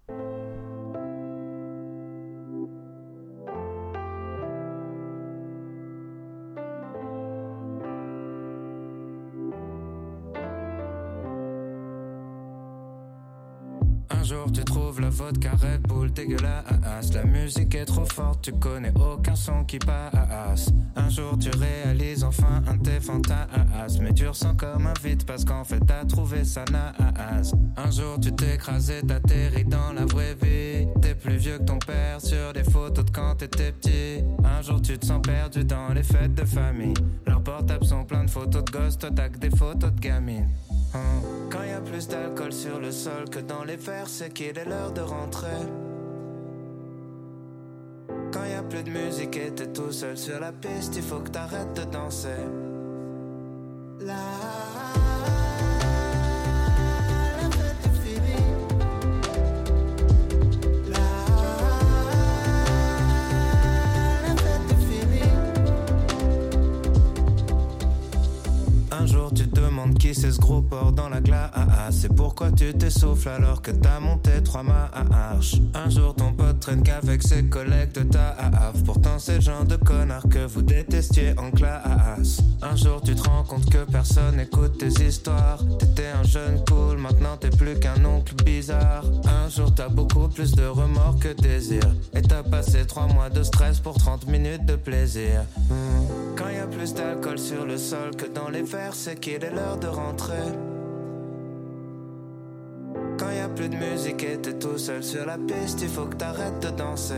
Un 14.46 14.48
jour 14.48 14.52
tu 14.52 14.64
trouves 14.64 15.00
la 15.00 15.10
vodka 15.10 15.50
Red 15.50 15.82
Bull 15.88 16.12
dégueulasse. 16.12 17.12
La 17.12 17.24
musique 17.24 17.74
est 17.74 17.84
trop 17.84 18.04
forte, 18.04 18.42
tu 18.42 18.52
connais 18.52 18.92
aucun 18.94 19.34
son 19.34 19.64
qui 19.64 19.78
passe. 19.78 20.70
Un 20.94 21.08
jour 21.08 21.36
tu 21.36 21.50
réalises 21.58 22.22
enfin 22.22 22.62
un 22.68 22.78
tes 22.78 23.00
fantasmes. 23.00 24.04
Mais 24.04 24.14
tu 24.14 24.28
ressens 24.28 24.54
comme 24.54 24.86
un 24.86 24.94
vide 25.02 25.24
parce 25.24 25.44
qu'en 25.44 25.64
fait 25.64 25.80
t'as 25.84 26.04
trouvé 26.04 26.44
ça 26.44 26.64
naze. 26.70 27.54
Un 27.76 27.90
jour 27.90 28.20
tu 28.20 28.30
t'écrases 28.30 28.90
et 28.90 29.02
t'atterris 29.02 29.64
dans 29.64 29.92
la 29.92 30.04
vraie 30.04 30.36
vie. 30.40 30.86
T'es 31.02 31.16
plus 31.16 31.38
vieux 31.38 31.58
que 31.58 31.64
ton 31.64 31.78
père 31.80 32.20
sur 32.20 32.52
des 32.52 32.62
photos 32.62 33.04
de 33.04 33.10
quand 33.10 33.34
t'étais 33.34 33.72
petit. 33.72 34.22
Un 34.44 34.62
jour 34.62 34.80
tu 34.80 34.96
te 34.96 35.06
sens 35.06 35.22
perdu 35.22 35.64
dans 35.64 35.92
les 35.92 36.04
fêtes 36.04 36.36
de 36.36 36.44
famille. 36.44 36.94
Leurs 37.26 37.42
portables 37.42 37.84
sont 37.84 38.04
pleins 38.04 38.24
de 38.24 38.30
photos 38.30 38.64
de 38.64 38.70
gosses, 38.70 38.98
t'as 38.98 39.28
que 39.28 39.38
des 39.38 39.50
photos 39.50 39.90
de 39.92 40.00
gamines 40.00 40.46
Hein. 40.94 41.22
Quand 41.50 41.62
y 41.64 41.70
a 41.70 41.80
plus 41.80 42.08
d'alcool 42.08 42.52
sur 42.52 42.78
le 42.80 42.90
sol 42.90 43.28
que 43.30 43.38
dans 43.40 43.64
les 43.64 43.76
verres, 43.76 44.08
c'est 44.08 44.32
qu'il 44.32 44.58
est 44.58 44.64
l'heure 44.64 44.92
de 44.92 45.00
rentrer. 45.00 45.60
Quand 48.32 48.44
y 48.44 48.54
a 48.54 48.62
plus 48.62 48.82
de 48.82 48.90
musique 48.90 49.36
et 49.36 49.50
t'es 49.50 49.68
tout 49.68 49.92
seul 49.92 50.16
sur 50.16 50.40
la 50.40 50.52
piste, 50.52 50.96
il 50.96 51.02
faut 51.02 51.20
que 51.20 51.30
t'arrêtes 51.30 51.74
de 51.74 51.84
danser. 51.84 52.28
Qui 69.98 70.14
c'est 70.14 70.30
ce 70.30 70.38
gros 70.38 70.62
porc 70.62 70.92
dans 70.92 71.08
la 71.08 71.20
glace? 71.20 71.50
C'est 71.90 72.14
pourquoi 72.14 72.52
tu 72.52 72.72
t'essouffles 72.72 73.28
alors 73.28 73.62
que 73.62 73.70
t'as 73.70 74.00
monté 74.00 74.42
trois 74.44 74.62
marches? 74.62 75.56
Un 75.74 75.90
jour 75.90 76.14
ton 76.14 76.32
pote 76.32 76.60
traîne 76.60 76.82
qu'avec 76.82 77.22
ses 77.22 77.44
collègues 77.44 77.92
de 77.92 78.02
ta 78.02 78.28
AAF 78.28 78.84
Pourtant 78.84 79.18
c'est 79.18 79.36
le 79.36 79.40
genre 79.40 79.64
de 79.64 79.76
connard 79.76 80.28
que 80.28 80.46
vous 80.46 80.62
détestiez 80.62 81.34
en 81.38 81.50
classe. 81.50 82.40
Un 82.62 82.76
jour 82.76 83.00
tu 83.02 83.14
te 83.14 83.28
rends 83.28 83.42
compte 83.42 83.68
que 83.70 83.84
personne 83.90 84.38
écoute 84.40 84.78
tes 84.78 85.04
histoires. 85.04 85.58
T'étais 85.78 86.08
un 86.08 86.22
jeune 86.22 86.62
cool, 86.68 86.85
t'es 87.36 87.50
plus 87.50 87.78
qu'un 87.78 88.04
oncle 88.04 88.34
bizarre. 88.44 89.04
Un 89.24 89.48
jour 89.48 89.74
t'as 89.74 89.88
beaucoup 89.88 90.28
plus 90.28 90.52
de 90.52 90.66
remords 90.66 91.18
que 91.20 91.32
désir. 91.32 91.82
Et 92.14 92.22
t'as 92.22 92.42
passé 92.42 92.86
trois 92.86 93.06
mois 93.06 93.30
de 93.30 93.42
stress 93.42 93.80
pour 93.80 93.96
30 93.96 94.26
minutes 94.28 94.64
de 94.64 94.76
plaisir. 94.76 95.44
Quand 96.36 96.48
y 96.48 96.58
a 96.58 96.66
plus 96.66 96.94
d'alcool 96.94 97.38
sur 97.38 97.64
le 97.64 97.76
sol 97.76 98.14
que 98.16 98.26
dans 98.26 98.48
les 98.48 98.62
verres, 98.62 98.94
c'est 98.94 99.18
qu'il 99.18 99.44
est 99.44 99.50
l'heure 99.50 99.78
de 99.78 99.88
rentrer. 99.88 100.46
Quand 103.18 103.30
y 103.30 103.40
a 103.40 103.48
plus 103.48 103.68
de 103.68 103.76
musique 103.76 104.22
et 104.22 104.38
t'es 104.38 104.58
tout 104.58 104.78
seul 104.78 105.02
sur 105.02 105.24
la 105.26 105.38
piste, 105.38 105.80
il 105.82 105.88
faut 105.88 106.06
que 106.06 106.16
t'arrêtes 106.16 106.60
de 106.60 106.70
danser. 106.70 107.14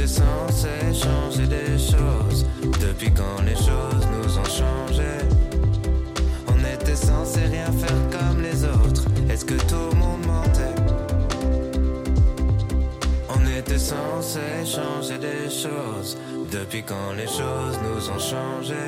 Était 0.00 0.08
censé 0.08 0.68
changer 0.94 1.46
des 1.46 1.78
choses 1.78 2.46
depuis 2.80 3.10
quand 3.12 3.42
les 3.44 3.54
choses 3.54 4.06
nous 4.14 4.38
ont 4.38 4.44
changé? 4.44 5.12
On 6.48 6.58
était 6.74 6.96
censé 6.96 7.40
rien 7.40 7.70
faire 7.70 8.00
comme 8.10 8.40
les 8.42 8.64
autres. 8.64 9.04
Est-ce 9.28 9.44
que 9.44 9.54
tout 9.54 9.90
le 9.92 9.96
monde 9.98 10.26
mentait? 10.26 10.80
On 13.28 13.58
était 13.58 13.78
censé 13.78 14.40
changer 14.64 15.18
des 15.18 15.50
choses 15.50 16.16
depuis 16.50 16.82
quand 16.82 17.12
les 17.14 17.26
choses 17.26 17.78
nous 17.84 18.08
ont 18.08 18.18
changé? 18.18 18.86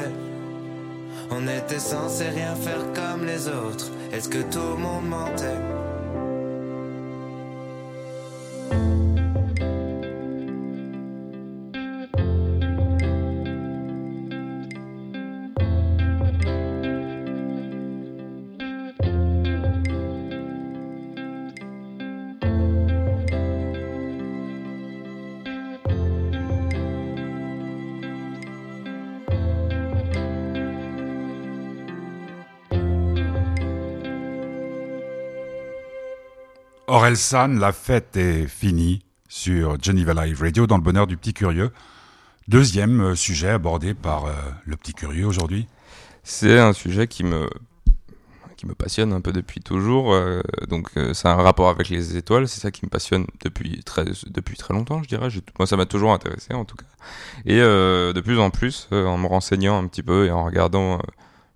On 1.30 1.46
était 1.46 1.78
censé 1.78 2.24
rien 2.30 2.54
faire 2.54 2.84
comme 2.94 3.26
les 3.26 3.48
autres. 3.48 3.90
Est-ce 4.12 4.30
que 4.30 4.42
tout 4.50 4.76
le 4.76 4.82
monde 4.82 5.08
mentait? 5.08 5.81
Orelsan, 37.02 37.58
la 37.58 37.72
fête 37.72 38.16
est 38.16 38.46
finie 38.46 39.04
sur 39.28 39.76
Geneva 39.82 40.14
Live 40.24 40.40
Radio 40.40 40.68
dans 40.68 40.76
le 40.76 40.84
bonheur 40.84 41.08
du 41.08 41.16
petit 41.16 41.34
curieux. 41.34 41.72
Deuxième 42.46 43.00
euh, 43.00 43.14
sujet 43.16 43.48
abordé 43.48 43.92
par 43.92 44.26
euh, 44.26 44.32
le 44.66 44.76
petit 44.76 44.94
curieux 44.94 45.26
aujourd'hui. 45.26 45.66
C'est 46.22 46.60
un 46.60 46.72
sujet 46.72 47.08
qui 47.08 47.24
me 47.24 47.50
qui 48.56 48.66
me 48.66 48.76
passionne 48.76 49.12
un 49.12 49.20
peu 49.20 49.32
depuis 49.32 49.60
toujours. 49.60 50.12
euh, 50.14 50.42
donc 50.68 50.90
euh, 50.96 51.12
c'est 51.12 51.26
un 51.26 51.34
rapport 51.34 51.70
avec 51.70 51.88
les 51.88 52.16
étoiles, 52.16 52.46
c'est 52.46 52.60
ça 52.60 52.70
qui 52.70 52.86
me 52.86 52.88
passionne 52.88 53.26
depuis 53.44 53.82
très 53.82 54.04
depuis 54.28 54.56
très 54.56 54.72
longtemps, 54.72 55.02
je 55.02 55.08
dirais. 55.08 55.26
Moi 55.58 55.66
ça 55.66 55.76
m'a 55.76 55.86
toujours 55.86 56.12
intéressé 56.12 56.54
en 56.54 56.64
tout 56.64 56.76
cas. 56.76 56.86
Et 57.46 57.58
de 57.58 58.20
plus 58.20 58.38
en 58.38 58.50
plus, 58.50 58.86
en 58.92 59.18
me 59.18 59.26
renseignant 59.26 59.76
un 59.76 59.88
petit 59.88 60.04
peu 60.04 60.26
et 60.26 60.30
en 60.30 60.44
regardant 60.44 61.00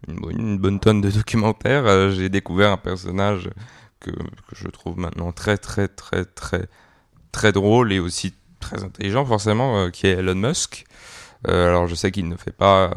une, 0.08 0.58
bonne- 0.58 0.80
tonne 0.80 1.00
de 1.00 1.10
documentaires, 1.12 2.10
j'ai 2.10 2.30
découvert 2.30 2.72
un 2.72 2.76
personnage 2.76 3.48
que, 4.10 4.54
je 4.54 4.68
trouve 4.68 4.98
maintenant 4.98 5.32
très 5.32 5.58
très 5.58 5.88
très 5.88 6.24
très 6.24 6.68
très 7.32 7.52
drôle 7.52 7.92
et 7.92 7.98
aussi 7.98 8.34
très 8.60 8.82
intelligent 8.82 9.24
forcément, 9.24 9.78
euh, 9.78 9.90
qui 9.90 10.06
est 10.06 10.12
Elon 10.12 10.34
Musk. 10.34 10.84
Euh, 11.48 11.68
alors 11.68 11.86
je 11.86 11.94
sais 11.94 12.10
qu'il 12.10 12.28
ne 12.28 12.36
fait 12.36 12.52
pas 12.52 12.92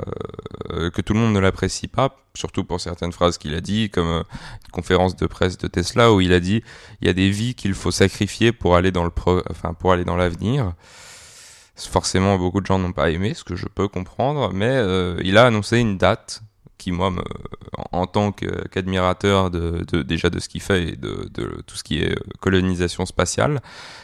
euh, 0.72 0.89
que 0.89 1.01
tout 1.01 1.13
le 1.13 1.20
monde 1.20 1.34
ne 1.34 1.39
l'apprécie 1.39 1.88
pas, 1.88 2.18
surtout 2.34 2.63
pour 2.63 2.80
certaines 2.80 3.12
phrases 3.12 3.38
qu'il 3.38 3.54
a 3.54 3.62
dit, 3.62 3.89
comme 3.89 4.08
une 4.08 4.72
conférence 4.72 5.16
de 5.16 5.28
presse 5.28 5.58
de 5.58 5.68
Tesla 5.68 6.13
où 6.13 6.22
il 6.22 6.34
a 6.34 6.39
dit 6.39 6.63
il 7.01 7.08
y 7.08 7.10
a 7.10 7.13
des 7.13 7.30
vies 7.30 7.54
qu'il 7.54 7.74
faut 7.74 7.92
sacrifier 7.92 8.51
pour 8.51 8.75
aller 8.75 8.92
dans 8.92 9.04
le 9.04 9.10
pro 9.10 9.42
enfin 9.50 9.74
pour 9.74 9.92
aller 9.92 10.06
dans 10.06 10.16
l'avenir. 10.16 10.74
Forcément, 11.75 12.38
beaucoup 12.38 12.60
de 12.60 12.66
gens 12.66 12.78
n'ont 12.78 12.92
pas 12.92 13.10
aimé, 13.10 13.34
ce 13.34 13.46
que 13.46 13.56
je 13.56 13.66
peux 13.66 13.88
comprendre, 13.88 14.51
mais 14.51 14.84
il 15.24 15.38
a 15.38 15.46
annoncé 15.46 15.78
une 15.78 15.98
date 15.98 16.42
qui 16.79 16.91
moi 16.91 17.13
en, 17.91 18.07
tant 18.07 18.31
qu'admirateur 18.31 19.51
déjà 19.51 20.31
de 20.31 20.39
ce 20.39 20.50
qu'il 20.50 20.62
fait 20.62 20.89
et 20.89 20.95
de, 20.95 21.29
tout 21.67 21.75
ce 21.75 21.83
qui 21.83 22.00
est 22.00 22.13
euh, 22.13 22.24
colonisation 22.39 23.05
spatiale, 23.05 23.62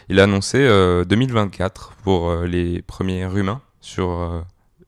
il 0.10 0.20
a 0.20 0.24
annoncé 0.24 0.60
euh, 0.60 1.03
2024 1.05 1.94
pour 2.03 2.29
euh, 2.29 2.46
les 2.46 2.84
premiers 2.84 3.24
humains 3.24 3.62
sur 3.82 4.10
euh, 4.10 4.41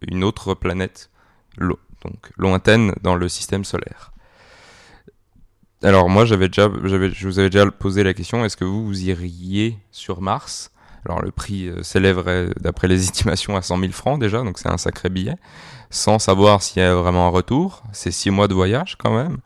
une 0.07 0.23
autre 0.23 0.53
planète 0.53 1.09
lointaine 2.37 2.93
dans 3.01 3.15
le 3.15 3.27
système 3.27 3.65
solaire. 3.65 4.11
Alors 5.83 6.09
moi 6.09 6.25
j'avais 6.25 6.47
déjà 6.47 6.69
je 6.83 7.27
vous 7.27 7.39
avais 7.39 7.49
déjà 7.49 7.69
posé 7.71 8.03
la 8.03 8.13
question 8.13 8.43
est-ce 8.45 8.57
que 8.57 8.65
vous 8.65 8.85
vous 8.85 9.03
iriez 9.07 9.77
sur 9.91 10.21
Mars? 10.21 10.71
Alors 11.07 11.21
le 11.21 11.31
prix 11.31 11.69
euh, 11.69 11.83
s'élèverait 11.83 12.49
d'après 12.59 12.87
les 12.87 13.03
estimations 13.07 13.55
à 13.55 13.61
100 13.61 13.79
000 13.79 13.91
francs 13.91 14.19
déjà 14.19 14.43
donc 14.43 14.59
c'est 14.59 14.69
un 14.69 14.77
sacré 14.77 15.09
billet 15.09 15.35
sans 15.89 16.19
savoir 16.19 16.61
s'il 16.61 16.81
y 16.81 16.85
a 16.85 16.93
vraiment 16.95 17.27
un 17.27 17.29
retour. 17.29 17.83
C'est 17.91 18.11
six 18.11 18.29
mois 18.29 18.47
de 18.47 18.53
voyage 18.53 18.97
quand 18.97 19.15
même. 19.15 19.37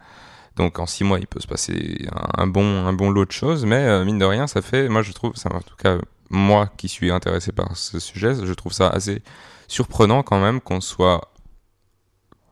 Donc 0.56 0.80
en 0.80 0.86
six 0.86 1.04
mois, 1.04 1.20
il 1.20 1.28
peut 1.28 1.40
se 1.40 1.48
passer 1.48 2.08
un, 2.38 2.48
bon, 2.48 3.10
lot 3.10 3.26
de 3.26 3.32
choses, 3.32 3.66
mais 3.66 3.86
euh, 3.86 4.04
mine 4.04 4.20
de 4.20 4.26
rien, 4.26 4.48
ça 4.48 4.62
fait, 4.62 4.90
moi 4.90 5.02
je 5.02 5.14
trouve, 5.14 5.34
en 5.46 5.62
tout 5.62 5.76
cas 5.78 5.98
moi 6.30 6.70
qui 6.78 6.88
suis 6.88 7.12
intéressé 7.12 7.52
par 7.52 7.76
ce 7.76 8.00
sujet, 8.00 8.34
je 8.44 8.54
trouve 8.54 8.74
ça 8.74 8.90
assez 8.90 9.22
surprenant 9.68 10.24
quand 10.24 10.42
même 10.42 10.60
qu'on 10.62 10.82
soit, 10.82 11.22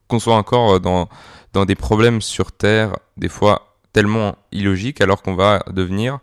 encore 0.09 0.79
dans, 0.79 1.09
dans 1.53 1.65
des 1.65 1.75
problèmes 1.75 2.21
sur 2.21 2.51
Terre, 2.51 2.97
des 3.17 3.29
fois 3.29 3.77
tellement 3.91 4.37
illogiques, 4.51 5.01
alors 5.01 5.21
qu'on 5.21 5.35
va 5.35 5.63
devenir 5.71 6.19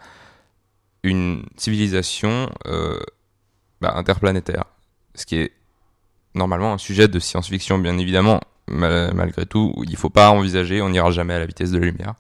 une 1.07 1.45
civilisation 1.57 2.51
euh, 2.67 2.99
bah, 3.81 3.95
interplanétaire. 3.97 4.65
Ce 5.15 5.25
qui 5.27 5.37
est 5.37 5.53
normalement 6.35 6.73
un 6.73 6.79
sujet 6.79 7.09
de 7.09 7.19
science-fiction, 7.19 7.79
bien 7.79 7.97
évidemment, 7.99 8.41
mal- 8.69 9.13
malgré 9.15 9.47
tout, 9.47 9.73
il 9.85 9.91
ne 9.93 9.97
faut 9.97 10.11
pas 10.11 10.31
envisager, 10.31 10.83
on 10.83 10.91
n'ira 10.91 11.11
jamais 11.11 11.35
à 11.35 11.39
la 11.39 11.47
vitesse 11.47 11.71
de 11.71 11.79
la 11.79 11.87
lumière. 11.87 12.15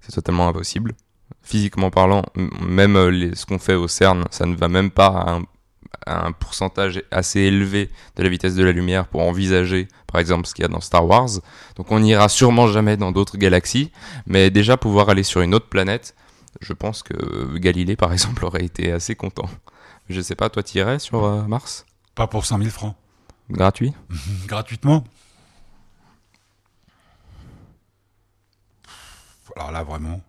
C'est 0.00 0.12
totalement 0.12 0.48
impossible. 0.48 0.92
Physiquement 1.42 1.90
parlant, 1.90 2.24
même 2.60 2.96
euh, 2.96 3.34
ce 3.34 3.46
qu'on 3.46 3.58
fait 3.58 3.74
au 3.74 3.88
CERN, 3.88 4.24
ça 4.30 4.46
ne 4.46 4.54
va 4.54 4.68
même 4.68 4.90
pas 4.90 5.40
à 6.06 6.26
un 6.26 6.32
pourcentage 6.32 7.02
assez 7.10 7.40
élevé 7.40 7.90
de 8.16 8.22
la 8.22 8.28
vitesse 8.28 8.54
de 8.54 8.62
la 8.62 8.70
lumière 8.70 9.08
pour 9.08 9.22
envisager, 9.22 9.88
par 10.06 10.20
exemple, 10.20 10.46
ce 10.46 10.54
qu'il 10.54 10.62
y 10.62 10.66
a 10.66 10.68
dans 10.68 10.80
Star 10.80 11.04
Wars. 11.06 11.30
Donc 11.76 11.90
on 11.90 11.98
n'ira 11.98 12.28
sûrement 12.28 12.68
jamais 12.68 12.96
dans 12.96 13.10
d'autres 13.10 13.38
galaxies, 13.38 13.90
mais 14.26 14.50
déjà 14.50 14.76
pouvoir 14.76 15.08
aller 15.08 15.24
sur 15.24 15.40
une 15.40 15.54
autre 15.54 15.68
planète, 15.68 16.14
je 16.60 16.72
pense 16.72 17.02
que 17.02 17.56
Galilée, 17.58 17.96
par 17.96 18.12
exemple, 18.12 18.44
aurait 18.46 18.64
été 18.64 18.92
assez 18.92 19.14
content. 19.14 19.48
Je 20.08 20.20
sais 20.20 20.34
pas, 20.36 20.48
toi, 20.50 20.62
tu 20.62 20.78
irais 20.78 20.98
sur 20.98 21.24
euh, 21.24 21.42
Mars? 21.42 21.84
Pas 22.14 22.26
pour 22.26 22.46
100 22.46 22.58
000 22.58 22.70
francs. 22.70 22.96
Gratuit? 23.50 23.92
Gratuitement 24.46 25.04
Alors 29.56 29.70
là, 29.72 29.82
vraiment, 29.84 30.20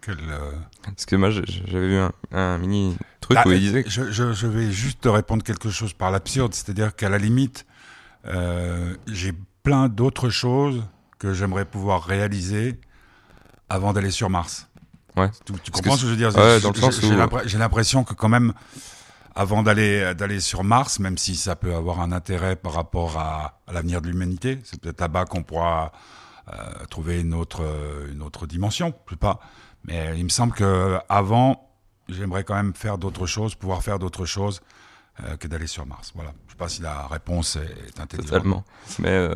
quel... 0.00 0.18
euh, 0.28 0.52
Parce 0.84 1.06
que 1.06 1.16
moi, 1.16 1.30
j'avais 1.30 1.88
vu 1.88 1.96
un, 1.96 2.12
un 2.30 2.58
mini 2.58 2.96
truc 3.20 3.34
Là, 3.36 3.42
où 3.46 3.50
il 3.52 3.58
disait 3.60 3.82
que- 3.82 3.90
je, 3.90 4.10
je- 4.12 4.32
je 4.32 4.46
vais 4.46 4.70
juste 4.70 5.00
te 5.00 5.08
répondre 5.08 5.42
quelque 5.42 5.70
chose 5.70 5.92
par 5.92 6.10
l'absurde, 6.12 6.54
c'est-à-dire 6.54 6.94
qu'à 6.94 7.08
la 7.08 7.18
limite, 7.18 7.66
euh, 8.26 8.94
j'ai 9.08 9.32
plein 9.64 9.88
d'autres 9.88 10.28
choses 10.30 10.84
que 11.18 11.32
j'aimerais 11.34 11.64
pouvoir 11.64 12.04
réaliser 12.04 12.78
avant 13.68 13.92
d'aller 13.92 14.12
sur 14.12 14.30
Mars. 14.30 14.68
Ouais. 15.16 15.30
Tu, 15.44 15.52
tu 15.62 15.70
comprends 15.70 15.92
que 15.94 15.96
ce 15.98 16.02
que 16.02 16.06
je 16.08 16.12
veux 16.12 16.16
dire? 16.16 16.28
ouais, 16.36 16.58
J'ai- 16.60 17.56
où- 17.56 17.58
l'impression 17.58 18.04
que 18.04 18.14
quand 18.14 18.28
même, 18.28 18.52
avant 19.34 19.62
d'aller 19.62 20.14
d'aller 20.14 20.40
sur 20.40 20.62
Mars, 20.64 20.98
même 20.98 21.18
si 21.18 21.36
ça 21.36 21.56
peut 21.56 21.74
avoir 21.74 22.00
un 22.00 22.12
intérêt 22.12 22.56
par 22.56 22.72
rapport 22.74 23.18
à, 23.18 23.60
à 23.66 23.72
l'avenir 23.72 24.00
de 24.02 24.08
l'humanité, 24.08 24.60
c'est 24.64 24.80
peut-être 24.80 25.00
là-bas 25.00 25.24
qu'on 25.24 25.42
pourra 25.42 25.92
euh, 26.52 26.84
trouver 26.90 27.20
une 27.20 27.34
autre 27.34 27.62
euh, 27.62 28.12
une 28.12 28.22
autre 28.22 28.46
dimension, 28.46 28.94
je 29.06 29.12
sais 29.12 29.16
pas. 29.18 29.40
Mais 29.84 30.18
il 30.18 30.24
me 30.24 30.28
semble 30.30 30.52
que 30.52 30.98
avant, 31.08 31.68
j'aimerais 32.08 32.44
quand 32.44 32.54
même 32.54 32.74
faire 32.74 32.98
d'autres 32.98 33.26
choses, 33.26 33.54
pouvoir 33.54 33.82
faire 33.82 33.98
d'autres 33.98 34.26
choses 34.26 34.60
euh, 35.24 35.36
que 35.36 35.48
d'aller 35.48 35.66
sur 35.66 35.86
Mars. 35.86 36.12
Voilà. 36.14 36.32
Je 36.46 36.52
sais 36.52 36.56
pas 36.58 36.68
si 36.68 36.82
la 36.82 37.06
réponse 37.06 37.56
est, 37.56 37.60
est 37.88 38.00
intelligente. 38.00 38.30
totalement. 38.32 38.64
Mais 38.98 39.08
euh, 39.10 39.34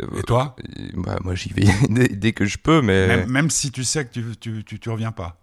Et 0.00 0.22
toi 0.22 0.56
euh, 0.78 0.88
bah, 0.94 1.18
moi, 1.22 1.34
j'y 1.34 1.52
vais 1.52 1.64
dès, 1.88 2.08
dès 2.08 2.32
que 2.32 2.44
je 2.46 2.58
peux, 2.58 2.80
mais 2.82 3.06
même, 3.06 3.28
même 3.28 3.50
si 3.50 3.70
tu 3.70 3.84
sais 3.84 4.04
que 4.06 4.12
tu 4.12 4.24
tu, 4.40 4.64
tu, 4.64 4.78
tu 4.78 4.90
reviens 4.90 5.12
pas. 5.12 5.36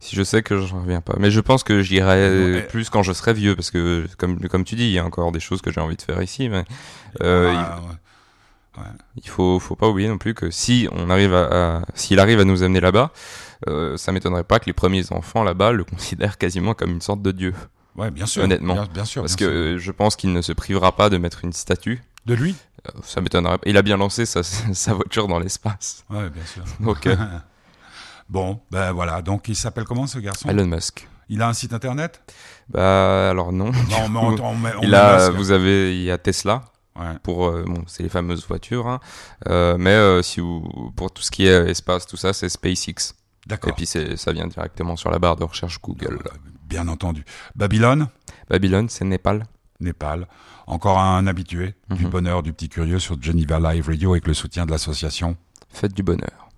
si 0.00 0.16
je 0.16 0.22
sais 0.24 0.42
que 0.42 0.58
je 0.58 0.74
reviens 0.74 1.00
pas. 1.00 1.14
Mais 1.18 1.30
je 1.30 1.40
pense 1.40 1.62
que 1.62 1.82
j'irai 1.82 2.52
Ouais. 2.54 2.66
plus 2.66 2.90
quand 2.90 3.02
je 3.02 3.12
serai 3.12 3.32
vieux, 3.34 3.54
parce 3.54 3.70
que 3.70 4.06
comme 4.18 4.38
comme 4.48 4.64
tu 4.64 4.74
dis, 4.74 4.84
il 4.86 4.92
y 4.92 4.98
a 4.98 5.04
encore 5.04 5.30
des 5.32 5.40
choses 5.40 5.62
que 5.62 5.70
j'ai 5.70 5.80
envie 5.80 5.96
de 5.96 6.02
faire 6.02 6.20
ici, 6.22 6.48
mais 6.48 6.64
euh, 7.22 7.52
Ah, 7.56 7.80
ouais. 8.78 8.84
il 9.22 9.28
faut 9.28 9.58
faut 9.60 9.76
pas 9.76 9.88
oublier 9.88 10.08
non 10.08 10.18
plus 10.18 10.34
que 10.34 10.50
si 10.50 10.88
on 10.92 11.08
arrive 11.10 11.34
à, 11.34 11.76
à- 11.78 11.82
s'il 11.94 12.18
arrive 12.18 12.40
à 12.40 12.44
nous 12.44 12.62
amener 12.62 12.80
là-bas, 12.80 13.12
euh, 13.68 13.96
ça 13.96 14.10
m'étonnerait 14.12 14.44
pas 14.44 14.58
que 14.58 14.66
les 14.66 14.72
premiers 14.72 15.12
enfants 15.12 15.44
là-bas 15.44 15.70
le 15.72 15.84
considèrent 15.84 16.38
quasiment 16.38 16.74
comme 16.74 16.90
une 16.90 17.00
sorte 17.02 17.22
de 17.22 17.30
dieu. 17.32 17.54
Ouais, 17.94 18.10
bien 18.10 18.26
sûr. 18.26 18.42
Honnêtement. 18.42 18.74
Bien, 18.74 18.86
bien 18.92 19.04
sûr. 19.04 19.22
Parce 19.22 19.36
bien 19.36 19.46
que 19.46 19.52
sûr. 19.52 19.60
euh, 19.62 19.78
je 19.78 19.92
pense 19.92 20.16
qu'il 20.16 20.32
ne 20.32 20.40
se 20.42 20.52
privera 20.52 20.96
pas 20.96 21.10
de 21.10 21.18
mettre 21.18 21.44
une 21.44 21.52
statue. 21.52 22.02
De 22.24 22.34
lui? 22.34 22.52
Euh, 22.52 22.71
Ça 23.04 23.20
m'étonnerait 23.20 23.58
pas. 23.58 23.64
Il 23.66 23.76
a 23.76 23.82
bien 23.82 23.96
lancé 23.96 24.26
sa, 24.26 24.42
sa 24.72 24.94
voiture 24.94 25.28
dans 25.28 25.38
l'espace. 25.38 26.04
Ouais, 26.10 26.28
bien 26.30 26.44
sûr. 26.46 26.64
Donc, 26.80 27.06
euh, 27.06 27.16
Bon, 28.28 28.60
ben 28.70 28.92
voilà. 28.92 29.20
Donc, 29.22 29.48
il 29.48 29.56
s'appelle 29.56 29.84
comment 29.84 30.06
ce 30.06 30.18
garçon? 30.18 30.48
Elon 30.48 30.66
Musk. 30.66 31.06
Il 31.28 31.42
a 31.42 31.48
un 31.48 31.52
site 31.52 31.72
internet? 31.72 32.20
Bah, 32.68 33.30
alors 33.30 33.52
non. 33.52 33.70
Non, 33.72 34.08
mais 34.10 34.18
on, 34.18 34.44
on 34.44 34.54
met, 34.56 34.72
on 34.78 34.82
il 34.82 34.94
a, 34.94 35.28
Musk. 35.28 35.38
vous 35.38 35.50
avez, 35.50 35.94
il 35.96 36.02
y 36.02 36.10
a 36.10 36.18
Tesla. 36.18 36.64
Ouais. 36.94 37.14
pour 37.22 37.46
euh, 37.46 37.64
bon 37.66 37.84
c'est 37.86 38.02
les 38.02 38.10
fameuses 38.10 38.46
voitures 38.46 38.86
hein. 38.86 39.00
Euh, 39.48 39.76
mais 39.78 39.92
euh, 39.94 40.20
si 40.20 40.40
vous 40.40 40.92
pour 40.94 41.10
tout 41.10 41.22
ce 41.22 41.30
qui 41.30 41.46
est 41.46 41.70
espace 41.70 42.06
tout 42.06 42.18
ça 42.18 42.34
c'est 42.34 42.50
SpaceX 42.50 42.90
et 42.90 43.48
D'accord. 43.48 43.74
puis 43.74 43.86
c'est 43.86 44.18
ça 44.18 44.30
vient 44.34 44.46
directement 44.46 44.94
sur 44.96 45.10
la 45.10 45.18
barre 45.18 45.36
de 45.36 45.44
recherche 45.44 45.80
Google 45.80 46.18
Euh, 46.22 46.30
Bien 46.66 46.88
entendu. 46.88 47.24
Babylone, 47.56 48.08
Babylone 48.50 48.90
c'est 48.90 49.06
Népal 49.06 49.44
Népal. 49.82 50.26
Encore 50.66 50.98
un 50.98 51.26
habitué 51.26 51.74
du 51.90 52.04
Mhm. 52.04 52.10
bonheur 52.10 52.42
du 52.42 52.52
petit 52.52 52.68
curieux 52.68 52.98
sur 52.98 53.20
Geneva 53.20 53.58
Live 53.60 53.88
Radio 53.88 54.12
avec 54.12 54.26
le 54.26 54.34
soutien 54.34 54.64
de 54.66 54.70
l'association. 54.70 55.36
fête 55.68 55.94
du 55.94 56.02
bonheur 56.02 56.48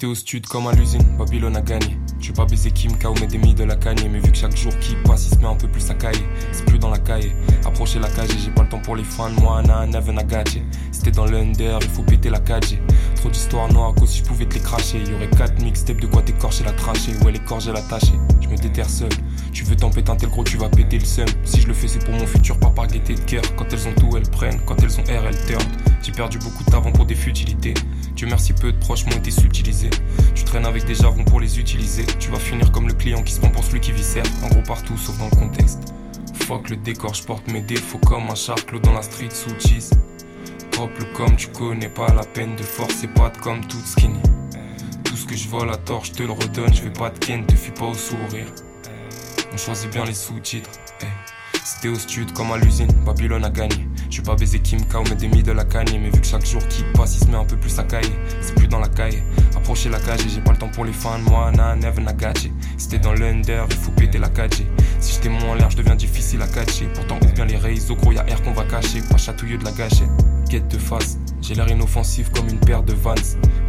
C'était 0.00 0.12
au 0.12 0.14
stud 0.14 0.46
comme 0.46 0.66
à 0.66 0.72
l'usine, 0.72 1.04
Babylone 1.18 1.58
a 1.58 1.60
gagné. 1.60 1.98
Je 2.20 2.28
vais 2.28 2.32
pas 2.32 2.46
baiser 2.46 2.70
Kim 2.70 2.96
K 2.96 3.04
ou 3.04 3.20
mes 3.20 3.26
demi 3.26 3.52
de 3.52 3.64
la 3.64 3.76
cagne, 3.76 4.08
mais 4.10 4.18
vu 4.18 4.32
que 4.32 4.38
chaque 4.38 4.56
jour 4.56 4.72
qui 4.78 4.96
passe, 5.04 5.26
il 5.26 5.34
se 5.34 5.38
met 5.40 5.46
un 5.46 5.56
peu 5.56 5.68
plus 5.68 5.90
à 5.90 5.94
cailler. 5.94 6.24
C'est 6.52 6.64
plus 6.64 6.78
dans 6.78 6.88
la 6.88 6.96
caille, 6.96 7.30
approcher 7.66 7.98
la 7.98 8.08
cage, 8.08 8.30
j'ai 8.42 8.50
pas 8.50 8.62
le 8.62 8.70
temps 8.70 8.78
pour 8.78 8.96
les 8.96 9.04
fans, 9.04 9.28
moi, 9.42 9.60
na, 9.60 9.86
never 9.86 10.14
na 10.14 10.22
gâché. 10.22 10.62
C'était 10.90 11.10
dans 11.10 11.26
l'under, 11.26 11.78
il 11.82 11.88
faut 11.90 12.02
péter 12.02 12.30
la 12.30 12.38
cage. 12.38 12.78
Trop 13.16 13.28
d'histoires 13.28 13.70
noires, 13.70 13.94
que 13.94 14.06
si 14.06 14.20
je 14.20 14.24
pouvais 14.24 14.46
te 14.46 14.54
les 14.54 14.60
cracher. 14.60 15.02
Y 15.02 15.12
aurait 15.12 15.28
4 15.28 15.62
mixtapes 15.62 16.00
de 16.00 16.06
quoi 16.06 16.22
t'écorcher 16.22 16.64
la 16.64 16.72
trachée, 16.72 17.12
ouais, 17.22 17.32
l'écorger 17.32 17.70
la 17.70 17.82
tâcher. 17.82 18.14
Je 18.40 18.48
me 18.48 18.56
déterre 18.56 18.88
seul. 18.88 19.10
Tu 19.52 19.64
veux 19.64 19.76
t'en 19.76 19.90
péter 19.90 20.10
un 20.10 20.16
tel 20.16 20.30
gros, 20.30 20.44
tu 20.44 20.56
vas 20.56 20.70
péter 20.70 20.98
le 20.98 21.04
seum. 21.04 21.28
Si 21.44 21.60
je 21.60 21.66
le 21.66 21.74
fais, 21.74 21.88
c'est 21.88 22.02
pour 22.02 22.14
mon 22.14 22.26
futur, 22.26 22.58
pas 22.58 22.70
par 22.70 22.86
gaieté 22.86 23.16
de 23.16 23.20
cœur. 23.20 23.42
Quand 23.54 23.66
elles 23.70 23.86
ont 23.86 23.92
tout, 23.92 24.16
elles 24.16 24.30
prennent. 24.30 24.62
Quand 24.64 24.82
elles 24.82 24.98
ont 24.98 25.04
air, 25.10 25.26
elles 25.26 25.44
turnent. 25.44 25.60
J'ai 26.02 26.12
perdu 26.12 26.38
beaucoup 26.38 26.64
de 26.64 26.74
avant 26.74 26.90
pour 26.90 27.04
des 27.04 27.14
futilités. 27.14 27.74
Dieu 28.20 28.28
merci, 28.28 28.52
peu 28.52 28.70
de 28.70 28.76
proches 28.76 29.06
m'ont 29.06 29.16
été 29.16 29.30
subtilisés. 29.30 29.88
Tu 30.34 30.44
traînes 30.44 30.66
avec 30.66 30.84
des 30.84 30.94
jargons 30.94 31.24
pour 31.24 31.40
les 31.40 31.58
utiliser. 31.58 32.04
Tu 32.18 32.28
vas 32.28 32.38
finir 32.38 32.70
comme 32.70 32.86
le 32.86 32.92
client 32.92 33.22
qui 33.22 33.32
se 33.32 33.40
prend 33.40 33.48
pour 33.48 33.64
celui 33.64 33.80
qui 33.80 33.92
viscère. 33.92 34.24
En 34.44 34.48
gros, 34.48 34.60
partout, 34.60 34.94
sauf 34.98 35.16
dans 35.16 35.24
le 35.24 35.30
contexte. 35.30 35.94
Fuck 36.42 36.68
le 36.68 36.76
décor, 36.76 37.14
je 37.14 37.22
porte 37.22 37.50
mes 37.50 37.62
défauts 37.62 37.96
comme 37.96 38.28
un 38.28 38.34
charclo 38.34 38.78
dans 38.78 38.92
la 38.92 39.00
street 39.00 39.30
sous 39.30 39.58
cheese. 39.58 39.92
Drop 40.72 40.90
le 40.98 41.06
com, 41.14 41.34
tu 41.34 41.48
connais 41.48 41.88
pas 41.88 42.12
la 42.12 42.24
peine 42.24 42.56
de 42.56 42.62
forcer 42.62 43.08
pas 43.08 43.30
comme 43.30 43.66
toute 43.66 43.86
skinny. 43.86 44.20
Tout 45.02 45.16
ce 45.16 45.24
que 45.24 45.34
je 45.34 45.48
vole 45.48 45.70
à 45.70 45.78
tort, 45.78 46.04
je 46.04 46.12
te 46.12 46.22
le 46.22 46.32
redonne, 46.32 46.74
je 46.74 46.82
vais 46.82 46.92
pas 46.92 47.08
te 47.08 47.24
ken, 47.24 47.46
te 47.46 47.54
fuis 47.54 47.72
pas 47.72 47.86
au 47.86 47.94
sourire. 47.94 48.52
On 49.50 49.56
choisit 49.56 49.90
bien 49.90 50.04
les 50.04 50.12
sous-titres. 50.12 50.72
C'était 51.64 51.88
au 51.88 51.94
stud 51.94 52.32
comme 52.32 52.52
à 52.52 52.58
l'usine, 52.58 52.90
Babylone 53.04 53.44
a 53.44 53.50
gagné. 53.50 53.88
Je 54.10 54.18
vais 54.18 54.22
pas 54.22 54.34
baiser 54.34 54.58
Kim 54.60 54.80
K 54.84 54.94
ou 54.94 55.02
mes 55.08 55.14
demi 55.14 55.42
de 55.42 55.52
la 55.52 55.64
cagne, 55.64 56.00
mais 56.00 56.10
vu 56.10 56.20
que 56.20 56.26
chaque 56.26 56.44
jour 56.44 56.66
qui 56.68 56.84
passe, 56.94 57.16
il 57.16 57.24
se 57.24 57.30
met 57.30 57.36
un 57.36 57.44
peu 57.44 57.56
plus 57.56 57.78
à 57.78 57.84
cailler. 57.84 58.12
C'est 58.40 58.54
plus 58.54 58.66
dans 58.66 58.80
la 58.80 58.88
caille, 58.88 59.22
approcher 59.56 59.88
la 59.88 60.00
cage 60.00 60.20
j'ai 60.28 60.40
pas 60.40 60.52
le 60.52 60.58
temps 60.58 60.68
pour 60.68 60.84
les 60.84 60.92
fans, 60.92 61.18
moi, 61.18 61.50
na, 61.52 61.76
never 61.76 62.02
na 62.02 62.12
gâché. 62.12 62.52
C'était 62.76 62.98
dans 62.98 63.12
l'under, 63.12 63.64
il 63.70 63.76
faut 63.76 63.92
péter 63.92 64.18
la 64.18 64.28
cage. 64.28 64.62
Si 65.00 65.14
j'étais 65.14 65.28
moins 65.28 65.50
en 65.50 65.54
l'air, 65.54 65.70
je 65.70 65.76
deviens 65.76 65.96
difficile 65.96 66.42
à 66.42 66.46
catcher. 66.46 66.88
Pourtant, 66.94 67.18
ouvre 67.22 67.32
bien 67.32 67.44
les 67.44 67.56
réseaux, 67.56 67.94
gros, 67.94 68.12
y'a 68.12 68.26
air 68.26 68.42
qu'on 68.42 68.52
va 68.52 68.64
cacher. 68.64 69.00
Pas 69.08 69.16
chatouilleux 69.16 69.58
de 69.58 69.64
la 69.64 69.72
gâchette, 69.72 70.10
guette 70.48 70.68
de 70.68 70.78
face. 70.78 71.18
J'ai 71.40 71.54
l'air 71.54 71.68
inoffensif 71.68 72.30
comme 72.30 72.48
une 72.48 72.60
paire 72.60 72.82
de 72.82 72.92
vans. 72.92 73.14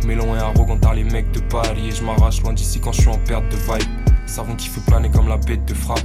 Mélon 0.06 0.36
et 0.36 0.40
arrogant 0.40 0.92
les 0.92 1.04
mecs 1.04 1.32
de 1.32 1.40
Paris, 1.40 1.90
et 1.90 1.92
je 1.92 2.04
m'arrache 2.04 2.42
loin 2.42 2.54
d'ici 2.54 2.80
quand 2.80 2.92
je 2.92 3.02
suis 3.02 3.10
en 3.10 3.18
perte 3.20 3.48
de 3.50 3.58
vibe. 3.58 3.90
Savon 4.26 4.56
qui 4.56 4.70
fait 4.70 4.82
planer 4.82 5.10
comme 5.10 5.28
la 5.28 5.38
bête 5.38 5.66
de 5.66 5.74
frappe. 5.74 6.00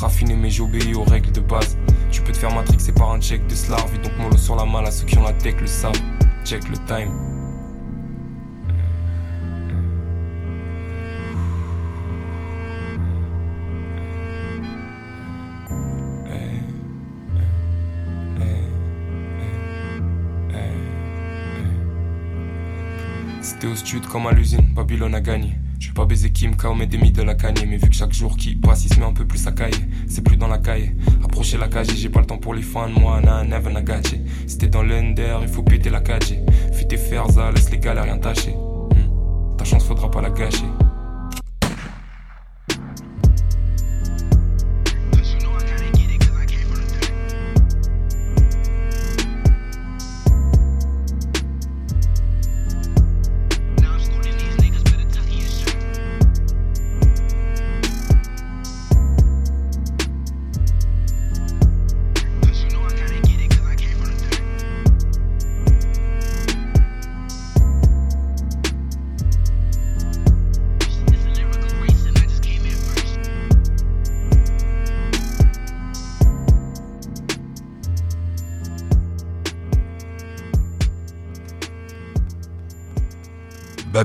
Raffiné 0.00 0.34
mais 0.34 0.48
j'obéis 0.48 0.94
aux 0.94 1.04
règles 1.04 1.30
de 1.30 1.40
base. 1.40 1.76
Tu 2.10 2.22
peux 2.22 2.32
te 2.32 2.38
faire 2.38 2.54
matrixer 2.54 2.92
par 2.92 3.10
un 3.12 3.20
check 3.20 3.46
de 3.46 3.54
slave. 3.54 3.90
Et 3.94 3.98
donc 3.98 4.16
mollo 4.18 4.38
sur 4.38 4.56
la 4.56 4.64
malle 4.64 4.86
à 4.86 4.90
ceux 4.90 5.04
qui 5.04 5.18
ont 5.18 5.22
la 5.22 5.34
tech 5.34 5.56
le 5.60 5.66
savent. 5.66 5.92
Check 6.44 6.68
le 6.68 6.76
time. 6.86 7.12
C'était 23.42 23.66
au 23.66 23.74
stud 23.74 24.06
comme 24.06 24.26
à 24.26 24.32
l'usine, 24.32 24.72
Babylone 24.74 25.14
a 25.14 25.20
gagné. 25.20 25.54
Je 25.80 25.88
vais 25.88 25.94
pas 25.94 26.04
baiser 26.04 26.30
Kim 26.30 26.54
K 26.56 26.64
ou 26.66 26.74
mes 26.74 26.86
demi 26.86 27.10
de 27.10 27.22
la 27.22 27.34
cagne, 27.34 27.66
mais 27.66 27.78
vu 27.78 27.88
que 27.88 27.94
chaque 27.94 28.12
jour 28.12 28.36
qui 28.36 28.54
passe, 28.54 28.84
il 28.84 28.92
se 28.92 29.00
met 29.00 29.06
un 29.06 29.14
peu 29.14 29.24
plus 29.26 29.46
à 29.46 29.52
cailler. 29.52 29.82
C'est 30.06 30.20
plus 30.20 30.36
dans 30.36 30.46
la 30.46 30.58
caille, 30.58 30.94
approcher 31.24 31.56
la 31.56 31.68
cage 31.68 31.86
j'ai 31.96 32.10
pas 32.10 32.20
le 32.20 32.26
temps 32.26 32.36
pour 32.36 32.52
les 32.52 32.60
fans, 32.60 32.90
moi, 32.90 33.18
na, 33.22 33.44
never 33.44 33.72
na 33.72 33.80
gâché. 33.80 34.20
C'était 34.46 34.68
dans 34.68 34.82
l'under, 34.82 35.38
il 35.40 35.48
faut 35.48 35.62
péter 35.62 35.88
la 35.88 36.00
cage. 36.00 36.34
Fais 36.74 36.84
tes 36.84 36.98
ferza, 36.98 37.50
laisse 37.50 37.70
les 37.70 37.78
galères 37.78 38.04
rien 38.04 38.18
tâcher. 38.18 38.52
Hmm. 38.52 39.56
Ta 39.56 39.64
chance 39.64 39.84
faudra 39.84 40.10
pas 40.10 40.20
la 40.20 40.28
gâcher. 40.28 40.66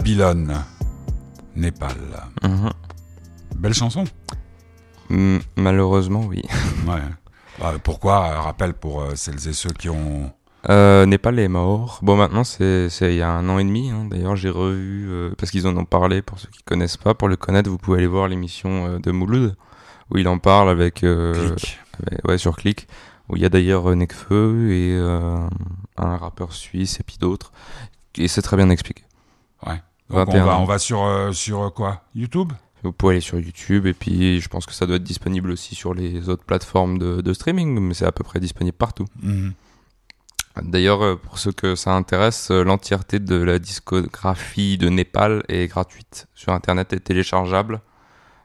Babylone, 0.10 0.64
Népal. 1.56 1.96
Mhm. 2.44 2.70
Belle 3.56 3.74
chanson. 3.74 4.04
Malheureusement 5.56 6.22
oui 6.28 6.44
Ouais. 6.88 7.02
Bah, 7.60 7.74
pourquoi 7.84 8.26
euh, 8.28 8.40
Rappel 8.42 8.76
pour 8.76 9.02
euh, 9.02 9.16
celles 9.16 9.48
et 9.48 9.54
ceux 9.54 9.72
qui 9.72 9.90
ont. 9.90 10.32
Euh, 10.70 11.08
Népal 11.08 11.40
est 11.40 11.48
mort. 11.48 11.98
Bon, 12.04 12.16
maintenant, 12.18 12.44
c'est 12.44 12.88
il 13.02 13.16
y 13.16 13.24
a 13.24 13.32
un 13.32 13.50
an 13.50 13.58
et 13.58 13.64
demi. 13.64 13.90
hein. 13.90 14.06
D'ailleurs, 14.08 14.36
j'ai 14.36 14.52
revu, 14.52 15.08
euh, 15.10 15.34
parce 15.40 15.50
qu'ils 15.50 15.66
en 15.66 15.76
ont 15.76 15.86
parlé, 15.86 16.22
pour 16.22 16.38
ceux 16.38 16.50
qui 16.50 16.62
connaissent 16.62 16.98
pas. 16.98 17.16
Pour 17.16 17.28
le 17.28 17.36
connaître, 17.36 17.68
vous 17.72 17.80
pouvez 17.80 17.98
aller 17.98 18.06
voir 18.08 18.28
l'émission 18.28 19.00
de 19.00 19.12
Mouloud, 19.12 19.56
où 20.14 20.20
il 20.20 20.28
en 20.28 20.38
parle 20.38 20.70
avec... 20.70 20.98
Click. 20.98 21.80
avec- 22.06 22.28
ouais, 22.28 22.38
sur 22.38 22.56
Click, 22.58 22.88
où 23.28 23.38
il 23.38 23.42
y 23.42 23.46
a 23.46 23.50
d'ailleurs 23.50 23.96
Nekfeu 23.96 24.70
et 24.72 25.00
un 25.98 26.18
rappeur 26.18 26.54
suisse 26.54 27.00
et 27.00 27.04
puis 27.04 27.18
d'autres. 27.20 27.52
Et 28.20 28.28
c'est 28.28 28.44
très 28.44 28.56
bien 28.56 28.70
expliqué. 28.70 29.02
Ouais. 29.66 29.82
Donc 30.10 30.20
on 30.20 30.26
21 30.32 30.46
va, 30.46 30.56
ans. 30.58 30.62
on 30.62 30.66
va 30.66 30.80
sur, 30.80 31.04
euh, 31.04 31.32
sur 31.32 31.62
euh, 31.64 31.70
quoi? 31.70 32.02
YouTube? 32.14 32.52
Vous 32.84 32.92
pouvez 32.92 33.14
aller 33.14 33.22
sur 33.22 33.40
YouTube 33.40 33.88
et 33.88 33.94
puis 33.94 34.40
je 34.40 34.48
pense 34.48 34.66
que 34.68 34.74
ça 34.74 34.86
doit 34.86 34.98
être 34.98 35.04
disponible 35.04 35.50
aussi 35.50 35.74
sur 35.74 35.94
les 35.96 36.30
autres 36.30 36.44
plateformes 36.44 37.00
de, 37.00 37.22
de 37.22 37.34
streaming, 37.34 37.80
mais 37.80 37.96
c'est 37.96 38.06
à 38.06 38.12
peu 38.12 38.24
près 38.24 38.40
disponible 38.40 38.78
partout. 38.78 39.06
Mhm. 39.22 39.54
D'ailleurs, 40.62 41.02
euh, 41.04 41.16
pour 41.16 41.38
ceux 41.40 41.52
que 41.52 41.76
ça 41.76 41.94
intéresse, 41.94 42.52
l'entièreté 42.52 43.20
de 43.20 43.36
la 43.36 43.60
discographie 43.60 44.78
de 44.78 44.88
Népal 44.90 45.44
est 45.50 45.68
gratuite 45.68 46.28
sur 46.34 46.54
Internet 46.54 46.94
et 46.94 47.00
téléchargeable. 47.00 47.82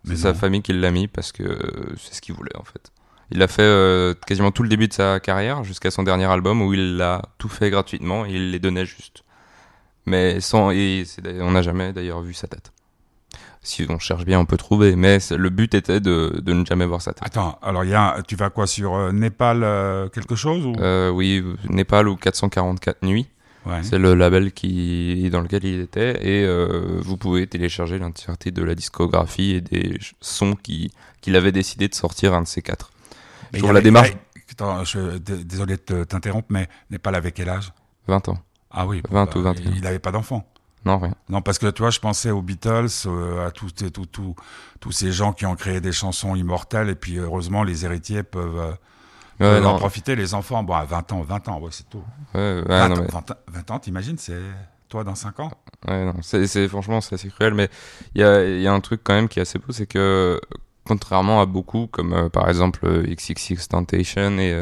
C'est 0.05 0.17
sa 0.17 0.33
famille 0.33 0.63
qui 0.63 0.73
l'a 0.73 0.91
mis 0.91 1.09
parce 1.09 1.31
que 1.31 1.95
c'est 1.99 2.15
ce 2.15 2.23
qu'il 2.23 2.35
voulait 2.35 2.57
en 2.57 2.65
fait. 2.65 2.91
Il 3.31 3.43
a 3.43 3.49
fait 3.49 3.63
euh, 3.63 4.15
quasiment 4.27 4.51
tout 4.51 4.63
le 4.63 4.69
début 4.69 4.89
de 4.89 4.93
sa 4.93 5.21
carrière 5.21 5.63
jusqu'à 5.63 5.91
son 5.91 6.03
dernier 6.03 6.25
album 6.25 6.63
où 6.63 6.73
il 6.75 7.01
a 7.01 7.23
tout 7.39 7.49
fait 7.49 7.71
gratuitement 7.71 8.27
et 8.27 8.33
il 8.33 8.51
les 8.51 8.59
donnait 8.59 8.87
juste. 8.87 9.23
Mais 10.07 10.41
sans, 10.41 10.71
et 10.71 11.05
on 11.41 11.51
n'a 11.53 11.63
jamais 11.63 11.93
d'ailleurs 11.93 12.21
vu 12.21 12.35
sa 12.35 12.47
tête. 12.49 12.73
Si 13.63 13.85
on 13.91 13.99
cherche 13.99 14.25
bien, 14.25 14.41
on 14.41 14.47
peut 14.47 14.57
trouver, 14.57 14.97
mais 14.97 15.19
le 15.37 15.51
but 15.51 15.75
était 15.75 16.01
de, 16.01 16.41
de 16.43 16.53
ne 16.55 16.65
jamais 16.65 16.87
voir 16.87 17.03
sa 17.03 17.13
tête. 17.13 17.23
Attends, 17.27 17.59
alors 17.63 17.85
y 17.85 17.93
a, 17.95 18.23
tu 18.27 18.35
vas 18.35 18.49
quoi 18.49 18.67
sur 18.67 18.95
euh, 18.95 19.13
Népal 19.13 19.63
euh, 19.63 20.09
quelque 20.09 20.35
chose 20.35 20.65
ou? 20.65 20.73
Euh, 20.81 21.11
oui, 21.11 21.45
Népal 21.69 22.09
ou 22.09 22.17
444 22.17 23.03
nuits, 23.03 23.29
Ouais. 23.67 23.83
c'est 23.83 23.99
le 23.99 24.15
label 24.15 24.53
qui, 24.53 25.29
dans 25.31 25.43
lequel 25.43 25.63
il 25.67 25.81
était, 25.81 26.13
et 26.27 26.47
euh, 26.47 26.99
vous 27.03 27.19
pouvez 27.19 27.47
télécharger 27.47 27.99
l'entièreté 27.99 28.51
de 28.51 28.63
la 28.63 28.75
discographie 28.75 29.51
et 29.57 29.61
des 29.61 29.99
sons 30.23 30.57
qui- 30.57 30.91
qu'il 31.21 31.37
avait 31.37 31.53
décidé 31.53 31.87
de 31.87 31.95
sortir 31.95 32.33
un 32.33 32.41
de 32.41 32.47
ces 32.49 32.63
quatre. 32.63 32.91
Mais 33.53 33.59
Je 33.59 33.65
trouve 33.65 33.73
la 33.75 33.79
avait- 33.81 33.85
démarche 33.85 34.13
attends, 34.53 34.83
je- 34.85 35.19
désolé 35.19 35.75
de 35.77 35.83
te- 35.83 36.05
t'interrompre, 36.05 36.47
mais 36.49 36.71
Népal 36.91 37.15
avec 37.15 37.35
quel 37.35 37.51
âge? 37.51 37.71
20 38.09 38.27
ans. 38.31 38.39
Ah 38.71 38.87
oui, 38.87 39.03
20 39.11 39.35
ou 39.37 39.43
21. 39.43 39.73
Il 39.75 39.81
n'avait 39.83 39.99
pas 39.99 40.13
d'enfant. 40.13 40.45
Non, 40.85 40.99
rien. 40.99 41.15
Non, 41.29 41.43
parce 41.43 41.59
que 41.59 41.67
tu 41.71 41.83
vois, 41.83 41.91
je 41.91 42.01
pensais 42.01 42.31
aux 42.31 42.41
Beatles, 42.43 42.87
euh, 43.07 43.47
à 43.47 43.51
tous, 43.51 43.75
tous, 43.75 44.07
tous, 44.07 44.35
tous 44.81 44.93
ces 44.93 45.13
gens 45.13 45.33
qui 45.33 45.45
ont 45.45 45.55
créé 45.55 45.81
des 45.81 45.93
chansons 45.93 46.35
immortelles, 46.37 46.89
et 46.89 46.95
puis 46.95 47.19
heureusement, 47.19 47.65
les 47.65 47.85
héritiers 47.85 48.23
peuvent, 48.23 48.59
euh, 48.59 48.71
Ouais, 49.41 49.47
peuvent 49.47 49.67
en 49.67 49.77
profiter. 49.79 50.17
Les 50.17 50.35
enfants, 50.35 50.63
bon, 50.63 50.75
à 50.75 50.85
20 50.85 51.13
ans, 51.13 51.23
20 51.23 51.49
ans, 51.49 51.61
ouais, 51.61 51.71
c'est 51.71 51.89
tout. 51.89 52.03
ouais, 52.35 52.41
ouais, 52.61 52.63
20, 52.67 52.89
non, 52.89 52.97
mais- 53.03 53.09
20 53.09 53.33
20 53.49 53.71
ans, 53.73 53.79
t'imagines, 53.79 54.17
c'est 54.19 54.41
toi 54.89 55.05
dans 55.05 55.15
5 55.15 55.39
ans? 55.41 55.51
Ouais, 55.87 56.05
non, 56.05 56.15
c'est, 56.23 56.69
franchement, 56.69 57.01
c'est 57.01 57.15
assez 57.15 57.29
cruel, 57.29 57.55
mais 57.55 57.69
il 58.15 58.21
y 58.21 58.25
a, 58.25 58.45
il 58.45 58.61
y 58.61 58.67
a 58.67 58.73
un 58.73 58.81
truc 58.81 59.01
quand 59.05 59.15
même 59.15 59.29
qui 59.29 59.39
est 59.39 59.43
assez 59.43 59.59
beau, 59.59 59.73
c'est 59.73 59.87
que 59.87 60.41
contrairement 60.85 61.41
à 61.41 61.47
beaucoup, 61.47 61.87
comme 61.89 62.13
euh, 62.13 62.29
par 62.29 62.49
exemple 62.49 62.87
XXX 63.07 63.69
Temptation 63.69 64.39
et 64.39 64.53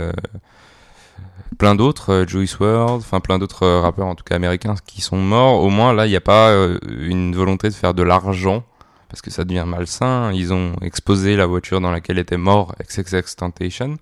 plein 1.58 1.74
d'autres, 1.74 2.10
euh, 2.12 2.26
Juice 2.26 2.56
WRLD, 2.58 2.90
enfin 3.02 3.20
plein 3.20 3.38
d'autres 3.38 3.64
euh, 3.64 3.80
rappeurs 3.80 4.06
en 4.06 4.14
tout 4.14 4.24
cas 4.24 4.36
américains 4.36 4.74
qui 4.86 5.00
sont 5.00 5.16
morts, 5.18 5.62
au 5.62 5.70
moins 5.70 5.92
là, 5.92 6.06
il 6.06 6.10
n'y 6.10 6.16
a 6.16 6.20
pas 6.20 6.48
euh, 6.50 6.78
une 6.98 7.34
volonté 7.34 7.68
de 7.68 7.74
faire 7.74 7.94
de 7.94 8.02
l'argent, 8.02 8.62
parce 9.08 9.22
que 9.22 9.30
ça 9.30 9.44
devient 9.44 9.64
malsain. 9.66 10.32
Ils 10.32 10.52
ont 10.52 10.74
exposé 10.82 11.36
la 11.36 11.46
voiture 11.46 11.80
dans 11.80 11.90
laquelle 11.90 12.18
était 12.18 12.36
mort 12.36 12.74
XXX 12.82 13.34
Temptation. 13.36 13.96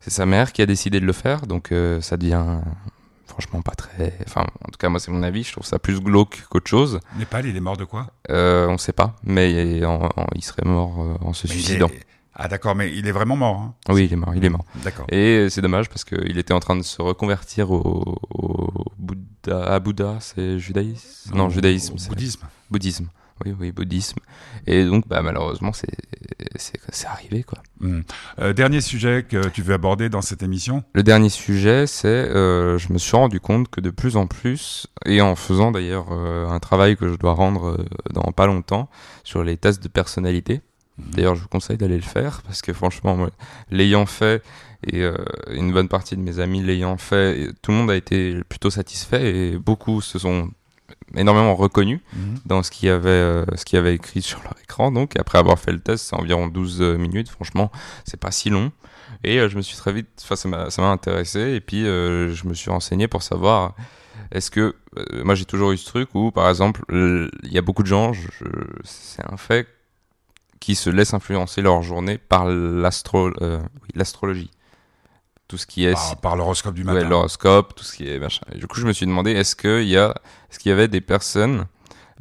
C'est 0.00 0.10
sa 0.12 0.24
mère 0.26 0.52
qui 0.52 0.62
a 0.62 0.66
décidé 0.66 1.00
de 1.00 1.06
le 1.06 1.12
faire, 1.12 1.46
donc 1.46 1.72
euh, 1.72 2.00
ça 2.00 2.16
devient 2.16 2.44
franchement 3.26 3.60
pas 3.60 3.72
très. 3.74 4.14
Enfin, 4.26 4.42
en 4.64 4.70
tout 4.70 4.78
cas, 4.78 4.88
moi, 4.88 5.00
c'est 5.00 5.10
mon 5.10 5.22
avis. 5.24 5.42
Je 5.42 5.52
trouve 5.52 5.66
ça 5.66 5.78
plus 5.78 6.00
glauque 6.00 6.44
qu'autre 6.48 6.68
chose. 6.70 7.00
Népal, 7.18 7.44
il 7.46 7.56
est 7.56 7.60
mort 7.60 7.76
de 7.76 7.84
quoi? 7.84 8.06
Euh, 8.30 8.66
on 8.68 8.78
sait 8.78 8.92
pas, 8.92 9.16
mais 9.24 9.84
en- 9.84 10.04
en- 10.16 10.26
il 10.34 10.42
serait 10.44 10.64
mort 10.64 10.98
en 11.20 11.32
se 11.32 11.46
Mais 11.48 11.54
il 11.54 11.60
suicidant. 11.62 11.88
est- 11.88 12.06
Ah 12.38 12.48
d'accord, 12.48 12.74
mais 12.74 12.92
il 12.94 13.06
est 13.06 13.12
vraiment 13.12 13.36
mort. 13.36 13.56
hein 13.60 13.74
Oui, 13.88 14.04
il 14.04 14.12
est 14.12 14.16
mort. 14.16 14.34
Il 14.34 14.44
est 14.44 14.50
mort. 14.50 14.64
D'accord. 14.84 15.06
Et 15.10 15.48
c'est 15.48 15.62
dommage 15.62 15.88
parce 15.88 16.04
qu'il 16.04 16.36
était 16.38 16.52
en 16.52 16.60
train 16.60 16.76
de 16.76 16.82
se 16.82 17.00
reconvertir 17.00 17.70
au, 17.70 18.14
au 18.30 18.84
Bouddha. 18.98 19.64
À 19.64 19.80
Bouddha, 19.80 20.18
c'est 20.20 20.58
judaïsme? 20.58 21.34
Non, 21.34 21.48
judaïsme. 21.48 21.96
bouddhisme. 22.08 22.46
Bouddhisme. 22.70 23.06
Oui, 23.44 23.54
oui, 23.58 23.70
bouddhisme. 23.72 24.18
Et 24.66 24.84
donc, 24.86 25.06
bah, 25.08 25.20
malheureusement, 25.22 25.70
c'est 25.72 27.06
arrivé, 27.06 27.42
quoi. 27.42 27.58
Hmm. 27.80 28.00
Euh, 28.38 28.52
dernier 28.54 28.80
sujet 28.80 29.26
que 29.28 29.48
tu 29.48 29.60
veux 29.62 29.74
aborder 29.74 30.08
dans 30.08 30.22
cette 30.22 30.42
émission? 30.42 30.84
Le 30.94 31.02
dernier 31.02 31.28
sujet, 31.28 31.86
c'est, 31.86 32.08
euh, 32.08 32.78
je 32.78 32.92
me 32.92 32.98
suis 32.98 33.14
rendu 33.16 33.38
compte 33.40 33.68
que 33.68 33.80
de 33.82 33.90
plus 33.90 34.16
en 34.16 34.26
plus, 34.26 34.86
et 35.04 35.20
en 35.20 35.36
faisant 35.36 35.70
d'ailleurs 35.70 36.06
euh, 36.12 36.48
un 36.48 36.58
travail 36.60 36.96
que 36.96 37.08
je 37.08 37.16
dois 37.16 37.32
rendre 37.34 37.72
euh, 37.78 37.84
dans 38.12 38.32
pas 38.32 38.46
longtemps 38.46 38.88
sur 39.22 39.44
les 39.44 39.58
tests 39.58 39.82
de 39.82 39.88
personnalité. 39.88 40.62
D'ailleurs, 40.98 41.34
je 41.34 41.42
vous 41.42 41.48
conseille 41.48 41.76
d'aller 41.76 41.96
le 41.96 42.02
faire 42.02 42.42
parce 42.42 42.62
que 42.62 42.72
franchement, 42.72 43.28
l'ayant 43.70 44.06
fait 44.06 44.42
et 44.86 45.02
euh, 45.02 45.16
une 45.50 45.72
bonne 45.72 45.88
partie 45.88 46.16
de 46.16 46.20
mes 46.22 46.38
amis 46.38 46.62
l'ayant 46.62 46.96
fait, 46.96 47.50
tout 47.62 47.70
le 47.72 47.76
monde 47.78 47.90
a 47.90 47.96
été 47.96 48.42
plutôt 48.48 48.70
satisfait 48.70 49.34
et 49.34 49.58
beaucoup 49.58 50.00
se 50.00 50.18
sont 50.18 50.50
énormément 51.16 51.54
reconnus 51.54 52.00
Mhm. 52.14 52.38
dans 52.46 52.62
ce 52.62 52.70
qu'il 52.70 52.88
y 52.88 52.90
avait 52.90 53.08
euh, 53.08 53.44
ce 53.56 53.64
qu'il 53.64 53.78
avait 53.78 53.94
écrit 53.94 54.22
sur 54.22 54.42
leur 54.42 54.54
écran. 54.62 54.92
Donc 54.92 55.16
après 55.18 55.38
avoir 55.38 55.58
fait 55.58 55.72
le 55.72 55.80
test 55.80 56.06
c'est 56.06 56.16
environ 56.16 56.46
12 56.46 56.80
euh, 56.80 56.96
minutes. 56.96 57.28
Franchement 57.28 57.70
c'est 58.04 58.20
pas 58.20 58.30
si 58.30 58.50
long. 58.50 58.72
Et 59.24 59.38
euh, 59.40 59.48
je 59.48 59.56
me 59.56 59.62
suis 59.62 59.76
très 59.76 59.92
vite 59.92 60.08
enfin 60.22 60.36
ça 60.36 60.80
m'a 60.82 60.88
intéressé. 60.90 61.40
Et 61.54 61.60
puis 61.60 61.82
je 61.84 62.46
me 62.48 62.54
suis 62.54 62.70
renseigné 62.70 63.08
pour 63.08 63.22
savoir 63.22 63.74
est-ce 64.32 64.50
que 64.50 64.74
moi 65.24 65.34
j'ai 65.34 65.44
toujours 65.44 65.72
eu 65.72 65.76
ce 65.76 65.86
truc 65.86 66.14
où 66.14 66.30
par 66.30 66.48
exemple 66.48 66.82
il 66.90 67.52
y 67.52 67.58
a 67.58 67.62
beaucoup 67.62 67.82
de 67.82 67.88
gens 67.88 68.12
c'est 68.84 69.22
un 69.30 69.36
fait 69.36 69.68
qui 70.60 70.74
se 70.74 70.90
laissent 70.90 71.14
influencer 71.14 71.62
leur 71.62 71.82
journée 71.82 72.18
par 72.18 72.48
euh, 72.48 72.80
l'astrologie 73.94 74.50
tout 75.48 75.58
ce 75.58 75.66
qui 75.66 75.84
est 75.84 75.92
par, 75.92 76.16
par 76.20 76.36
l'horoscope 76.36 76.74
du 76.74 76.82
Ouais, 76.84 76.92
matin. 76.94 77.08
l'horoscope, 77.08 77.74
tout 77.76 77.84
ce 77.84 77.96
qui 77.96 78.08
est 78.08 78.18
machin. 78.18 78.42
Et 78.52 78.58
du 78.58 78.66
coup, 78.66 78.80
je 78.80 78.86
me 78.86 78.92
suis 78.92 79.06
demandé 79.06 79.30
est-ce 79.30 79.54
qu'il 79.54 79.84
y 79.88 79.96
a, 79.96 80.12
est-ce 80.50 80.58
qu'il 80.58 80.70
y 80.70 80.72
avait 80.72 80.88
des 80.88 81.00
personnes 81.00 81.66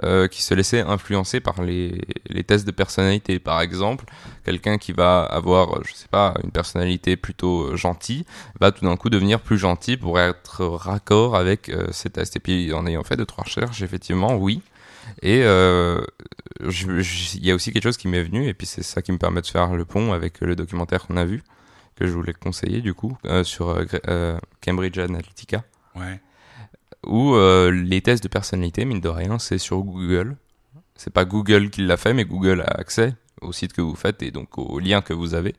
euh, 0.04 0.28
qui 0.28 0.44
se 0.44 0.54
laissaient 0.54 0.82
influencer 0.82 1.40
par 1.40 1.64
les, 1.64 2.00
les 2.30 2.44
tests 2.44 2.68
de 2.68 2.72
personnalité? 2.72 3.40
Par 3.40 3.62
exemple, 3.62 4.06
quelqu'un 4.44 4.78
qui 4.78 4.92
va 4.92 5.24
avoir, 5.24 5.84
je 5.84 5.94
sais 5.96 6.08
pas, 6.08 6.36
une 6.44 6.52
personnalité 6.52 7.16
plutôt 7.16 7.72
euh, 7.72 7.76
gentille, 7.76 8.26
va 8.60 8.72
tout 8.72 8.86
d'un 8.86 8.96
coup 8.96 9.10
devenir 9.10 9.40
plus 9.40 9.58
gentil 9.58 9.98
pour 9.98 10.20
être 10.20 10.64
raccord 10.64 11.36
avec 11.36 11.70
euh, 11.70 11.88
ces 11.92 12.12
tests. 12.12 12.36
Et 12.36 12.40
puis, 12.40 12.74
en 12.74 12.86
ayant 12.86 13.04
fait 13.04 13.18
deux 13.18 13.26
trois 13.26 13.46
recherches, 13.46 13.82
effectivement, 13.82 14.36
oui. 14.36 14.62
Et 15.24 15.42
euh, 15.44 16.00
il 16.62 17.46
y 17.46 17.52
a 17.52 17.56
aussi 17.56 17.72
quelque 17.72 17.84
chose 17.84 17.98
qui 17.98 18.08
m'est 18.08 18.24
venu, 18.24 18.48
et 18.48 18.54
puis 18.54 18.66
c'est 18.68 18.84
ça 18.84 19.02
qui 19.02 19.12
me 19.12 19.18
permet 19.18 19.42
de 19.42 19.48
faire 19.48 19.76
le 19.76 19.86
pont 19.86 20.14
avec 20.14 20.40
le 20.42 20.56
documentaire 20.56 21.06
qu'on 21.06 21.18
a 21.18 21.26
vu, 21.26 21.44
que 21.96 22.06
je 22.08 22.12
voulais 22.12 22.34
conseiller 22.34 22.82
du 22.82 22.94
coup, 22.94 23.18
euh, 23.26 23.44
sur 23.44 23.70
euh, 23.70 23.86
euh, 24.08 24.38
Cambridge 24.64 24.98
Analytica, 24.98 25.64
Ouais. 25.96 26.20
où 27.08 27.36
les 27.72 28.02
tests 28.02 28.24
de 28.24 28.28
personnalité, 28.28 28.84
mine 28.86 29.00
de 29.02 29.10
rien, 29.10 29.40
c'est 29.40 29.58
sur 29.58 29.80
Google. 29.84 30.36
C'est 30.96 31.12
pas 31.14 31.26
Google 31.26 31.70
qui 31.70 31.82
l'a 31.86 31.98
fait, 31.98 32.14
mais 32.14 32.26
Google 32.26 32.62
a 32.62 32.80
accès 32.80 33.16
au 33.42 33.52
site 33.52 33.74
que 33.74 33.82
vous 33.82 33.96
faites 33.96 34.24
et 34.24 34.32
donc 34.32 34.58
aux 34.58 34.80
liens 34.80 35.02
que 35.02 35.14
vous 35.14 35.34
avez, 35.36 35.56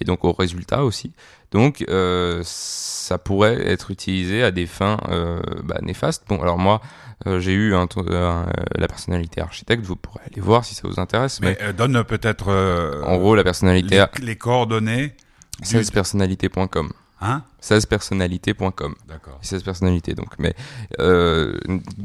et 0.00 0.04
donc 0.04 0.24
aux 0.24 0.32
résultats 0.32 0.84
aussi. 0.84 1.12
Donc 1.50 1.84
euh, 1.88 2.40
ça 2.44 3.18
pourrait 3.18 3.66
être 3.68 3.90
utilisé 3.90 4.42
à 4.42 4.50
des 4.52 4.66
fins 4.66 4.98
euh, 5.08 5.40
bah, 5.64 5.78
néfastes. 5.82 6.24
Bon, 6.28 6.40
alors 6.40 6.58
moi, 6.58 6.80
euh, 7.26 7.40
j'ai 7.40 7.52
eu 7.52 7.74
un, 7.74 7.82
un- 7.82 7.86
euh, 8.08 8.44
la 8.74 8.88
personnalité 8.88 9.40
architecte, 9.40 9.84
vous 9.84 9.96
pourrez 9.96 10.20
aller 10.30 10.40
voir 10.40 10.64
si 10.64 10.74
ça 10.74 10.86
vous 10.86 11.00
intéresse. 11.00 11.40
Mais, 11.40 11.56
Mais 11.60 11.66
euh, 11.68 11.72
donne 11.72 12.04
peut-être 12.04 12.48
euh, 12.48 13.02
en 13.04 13.16
gros, 13.16 13.34
la 13.34 13.44
personnalité, 13.44 14.04
les, 14.18 14.24
les 14.26 14.36
coordonnées. 14.36 15.14
du- 15.60 15.64
16personnalité.com. 15.66 16.90
Hein? 17.22 17.42
16personnalité.com. 17.62 18.94
D'accord. 19.08 19.38
16 19.40 19.62
personnalités 19.62 20.14
donc 20.14 20.28
mais 20.38 20.54
euh, 21.00 21.56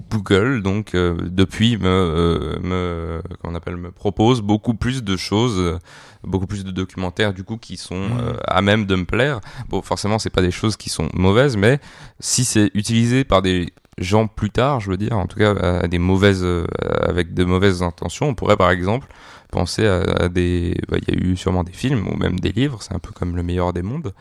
Google 0.10 0.62
donc 0.64 0.96
euh, 0.96 1.18
depuis 1.22 1.78
me 1.78 1.86
euh, 1.88 2.60
me 2.62 3.22
comment 3.42 3.54
on 3.54 3.56
appelle 3.56 3.76
me 3.76 3.92
propose 3.92 4.42
beaucoup 4.42 4.74
plus 4.74 5.04
de 5.04 5.18
choses 5.18 5.58
euh, 5.60 5.78
beaucoup 6.24 6.48
plus 6.48 6.64
de 6.64 6.72
documentaires 6.72 7.34
du 7.34 7.44
coup 7.44 7.58
qui 7.58 7.76
sont 7.78 7.96
euh, 8.20 8.34
à 8.48 8.62
même 8.62 8.86
de 8.86 8.96
me 8.96 9.04
plaire 9.06 9.42
bon 9.68 9.82
forcément 9.82 10.18
c'est 10.18 10.30
pas 10.30 10.42
des 10.42 10.52
choses 10.52 10.78
qui 10.78 10.90
sont 10.90 11.10
mauvaises 11.14 11.58
mais 11.58 11.80
si 12.22 12.46
c'est 12.46 12.72
utilisé 12.74 13.26
par 13.26 13.42
des 13.42 13.74
gens 14.02 14.28
plus 14.28 14.50
tard 14.50 14.80
je 14.80 14.90
veux 14.90 14.98
dire 14.98 15.18
en 15.18 15.28
tout 15.28 15.40
cas 15.40 15.88
des 15.88 16.00
mauvaises 16.00 16.44
euh, 16.44 16.66
avec 17.02 17.34
de 17.34 17.44
mauvaises 17.44 17.84
intentions 17.84 18.28
on 18.28 18.36
pourrait 18.36 18.58
par 18.58 18.72
exemple 18.72 19.08
penser 19.52 19.86
à, 19.86 20.30
des 20.30 20.76
bah, 20.90 20.98
il 21.06 21.14
y 21.14 21.18
a 21.18 21.22
eu 21.22 21.36
sûrement 21.36 21.64
des 21.64 21.74
films 21.74 22.08
ou 22.08 22.16
même 22.16 22.40
des 22.40 22.52
livres 22.52 22.82
c'est 22.82 22.94
un 22.94 23.00
peu 23.00 23.12
comme 23.12 23.36
le 23.36 23.44
meilleur 23.44 23.74
des 23.74 23.82
mondes 23.82 24.14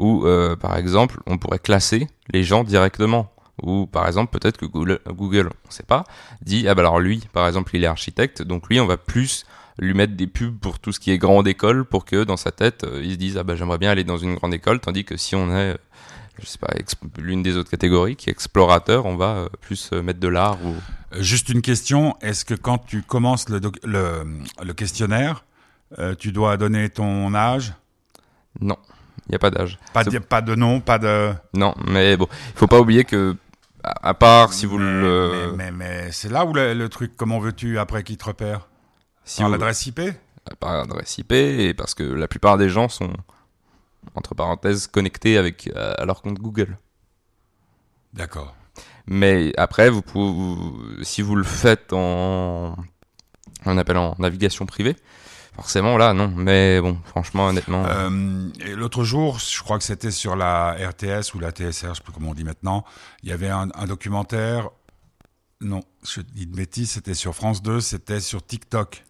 où, 0.00 0.26
euh, 0.26 0.56
par 0.56 0.76
exemple, 0.76 1.20
on 1.26 1.38
pourrait 1.38 1.58
classer 1.58 2.08
les 2.32 2.42
gens 2.42 2.64
directement. 2.64 3.32
Ou, 3.62 3.86
par 3.86 4.06
exemple, 4.06 4.36
peut-être 4.36 4.56
que 4.56 4.64
Google, 4.64 5.50
on 5.68 5.70
sait 5.70 5.82
pas, 5.82 6.04
dit, 6.40 6.66
ah 6.66 6.74
bah 6.74 6.80
alors 6.80 6.98
lui, 6.98 7.22
par 7.32 7.46
exemple, 7.46 7.76
il 7.76 7.84
est 7.84 7.86
architecte, 7.86 8.42
donc 8.42 8.68
lui, 8.70 8.80
on 8.80 8.86
va 8.86 8.96
plus 8.96 9.44
lui 9.78 9.92
mettre 9.92 10.14
des 10.14 10.26
pubs 10.26 10.58
pour 10.58 10.78
tout 10.78 10.92
ce 10.92 11.00
qui 11.00 11.10
est 11.10 11.18
grande 11.18 11.46
école, 11.46 11.84
pour 11.84 12.06
que 12.06 12.24
dans 12.24 12.38
sa 12.38 12.52
tête, 12.52 12.84
euh, 12.84 13.02
il 13.04 13.12
se 13.12 13.16
dise, 13.16 13.36
ah 13.36 13.44
bah 13.44 13.56
j'aimerais 13.56 13.76
bien 13.76 13.90
aller 13.90 14.04
dans 14.04 14.16
une 14.16 14.34
grande 14.34 14.54
école, 14.54 14.80
tandis 14.80 15.04
que 15.04 15.18
si 15.18 15.36
on 15.36 15.54
est, 15.54 15.76
je 16.40 16.46
sais 16.46 16.58
pas, 16.58 16.72
exp- 16.74 16.96
l'une 17.18 17.42
des 17.42 17.56
autres 17.56 17.70
catégories, 17.70 18.16
qui 18.16 18.30
est 18.30 18.32
explorateur, 18.32 19.06
on 19.06 19.16
va 19.16 19.36
euh, 19.36 19.48
plus 19.60 19.90
euh, 19.92 20.02
mettre 20.02 20.20
de 20.20 20.28
l'art 20.28 20.58
ou... 20.64 20.74
Euh, 21.14 21.22
Juste 21.22 21.48
une 21.48 21.62
question. 21.62 22.16
Est-ce 22.20 22.44
que 22.44 22.54
quand 22.54 22.78
tu 22.78 23.02
commences 23.02 23.48
le, 23.48 23.60
le, 23.84 24.24
le 24.64 24.72
questionnaire, 24.74 25.44
euh, 25.98 26.14
tu 26.18 26.32
dois 26.32 26.56
donner 26.56 26.88
ton 26.88 27.34
âge? 27.34 27.72
Non, 28.60 28.76
il 29.26 29.30
n'y 29.30 29.36
a 29.36 29.38
pas 29.38 29.50
d'âge. 29.50 29.78
pas 29.92 30.04
de, 30.04 30.18
pas 30.18 30.40
de 30.40 30.54
nom, 30.54 30.80
pas 30.80 30.98
de. 30.98 31.32
Non, 31.54 31.74
mais 31.86 32.16
bon, 32.16 32.26
il 32.54 32.58
faut 32.58 32.66
pas 32.66 32.80
oublier 32.80 33.04
que, 33.04 33.36
à, 33.82 34.14
part 34.14 34.52
si 34.52 34.66
vous 34.66 34.78
mais, 34.78 34.84
le... 34.84 35.52
Mais, 35.56 35.70
mais, 35.70 35.70
mais 35.72 36.12
c'est 36.12 36.28
là 36.30 36.44
où 36.44 36.52
le, 36.52 36.74
le 36.74 36.88
truc. 36.88 37.12
Comment 37.16 37.38
veux-tu 37.38 37.78
après 37.78 38.02
qu'il 38.02 38.16
te 38.16 38.24
repère? 38.24 38.68
Si 39.24 39.38
Par 39.40 39.48
vous- 39.48 39.52
l'adresse 39.52 39.86
IP 39.86 40.00
par 40.58 40.70
adresse 40.80 41.18
IP 41.18 41.32
et 41.32 41.74
parce 41.74 41.94
que 41.94 42.02
la 42.02 42.26
plupart 42.26 42.56
des 42.58 42.68
gens 42.70 42.88
sont 42.88 43.12
entre 44.14 44.34
parenthèses 44.34 44.86
connectés 44.86 45.36
avec 45.38 45.70
euh, 45.76 45.94
à 45.98 46.04
leur 46.04 46.22
compte 46.22 46.38
Google. 46.38 46.76
D'accord. 48.12 48.54
Mais 49.06 49.52
après, 49.56 49.90
vous 49.90 50.02
pouvez, 50.02 50.32
vous- 50.32 51.04
si 51.04 51.22
vous 51.22 51.36
le 51.36 51.44
faites 51.44 51.92
en, 51.92 52.76
on 53.66 53.78
appelle 53.78 53.96
en 53.96 54.14
navigation 54.18 54.66
privée, 54.66 54.96
forcément 55.54 55.96
là 55.96 56.12
non. 56.14 56.28
Mais 56.36 56.80
bon, 56.80 56.98
franchement, 57.04 57.46
honnêtement, 57.48 57.84
Euh, 57.86 58.48
et 58.60 58.74
l'autre 58.74 59.04
jour, 59.04 59.38
je 59.38 59.62
crois 59.62 59.78
que 59.78 59.84
c'était 59.84 60.10
sur 60.10 60.36
la 60.36 60.72
RTS 60.72 61.34
ou 61.34 61.38
la 61.40 61.50
TSR, 61.50 61.90
je 61.90 61.94
sais 61.94 62.02
plus 62.02 62.12
comment 62.12 62.30
on 62.30 62.34
dit 62.34 62.44
maintenant, 62.44 62.84
il 63.22 63.28
y 63.28 63.32
avait 63.32 63.48
un, 63.50 63.68
un 63.74 63.86
documentaire 63.86 64.70
Non, 65.60 65.82
je 66.04 66.20
dis 66.20 66.46
de 66.46 66.56
bêtises, 66.56 66.92
c'était 66.92 67.14
sur 67.14 67.34
France 67.34 67.62
2, 67.62 67.80
c'était 67.80 68.20
sur 68.20 68.44
TikTok. 68.44 69.04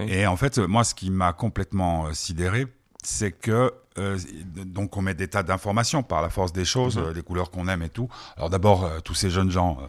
Oui. 0.00 0.06
Et 0.10 0.26
en 0.26 0.36
fait, 0.36 0.58
moi, 0.58 0.84
ce 0.84 0.94
qui 0.94 1.10
m'a 1.10 1.32
complètement 1.32 2.06
euh, 2.06 2.12
sidéré, 2.12 2.66
c'est 3.04 3.32
que 3.32 3.72
euh, 3.98 4.18
donc 4.64 4.96
on 4.96 5.02
met 5.02 5.14
des 5.14 5.28
tas 5.28 5.42
d'informations 5.42 6.02
par 6.02 6.22
la 6.22 6.30
force 6.30 6.52
des 6.52 6.64
choses, 6.64 6.96
Mhm. 6.96 7.04
euh, 7.04 7.12
des 7.12 7.22
couleurs 7.22 7.50
qu'on 7.50 7.68
aime 7.68 7.82
et 7.82 7.88
tout. 7.88 8.08
Alors 8.36 8.50
d'abord, 8.50 8.84
euh, 8.84 9.00
tous 9.00 9.14
ces 9.14 9.30
jeunes 9.30 9.50
gens 9.50 9.78
euh, 9.80 9.86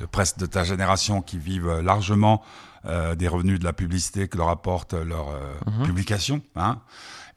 de 0.00 0.06
presque 0.06 0.38
de 0.38 0.46
ta 0.46 0.64
génération 0.64 1.22
qui 1.22 1.38
vivent 1.38 1.68
euh, 1.68 1.82
largement 1.82 2.42
euh, 2.84 3.14
des 3.16 3.26
revenus 3.28 3.58
de 3.58 3.64
la 3.64 3.72
publicité 3.72 4.28
que 4.28 4.36
leur 4.38 4.48
apporte 4.48 4.94
leur 4.94 5.30
euh, 5.30 5.52
Mhm. 5.66 5.84
publication. 5.86 6.40
Hein. 6.56 6.78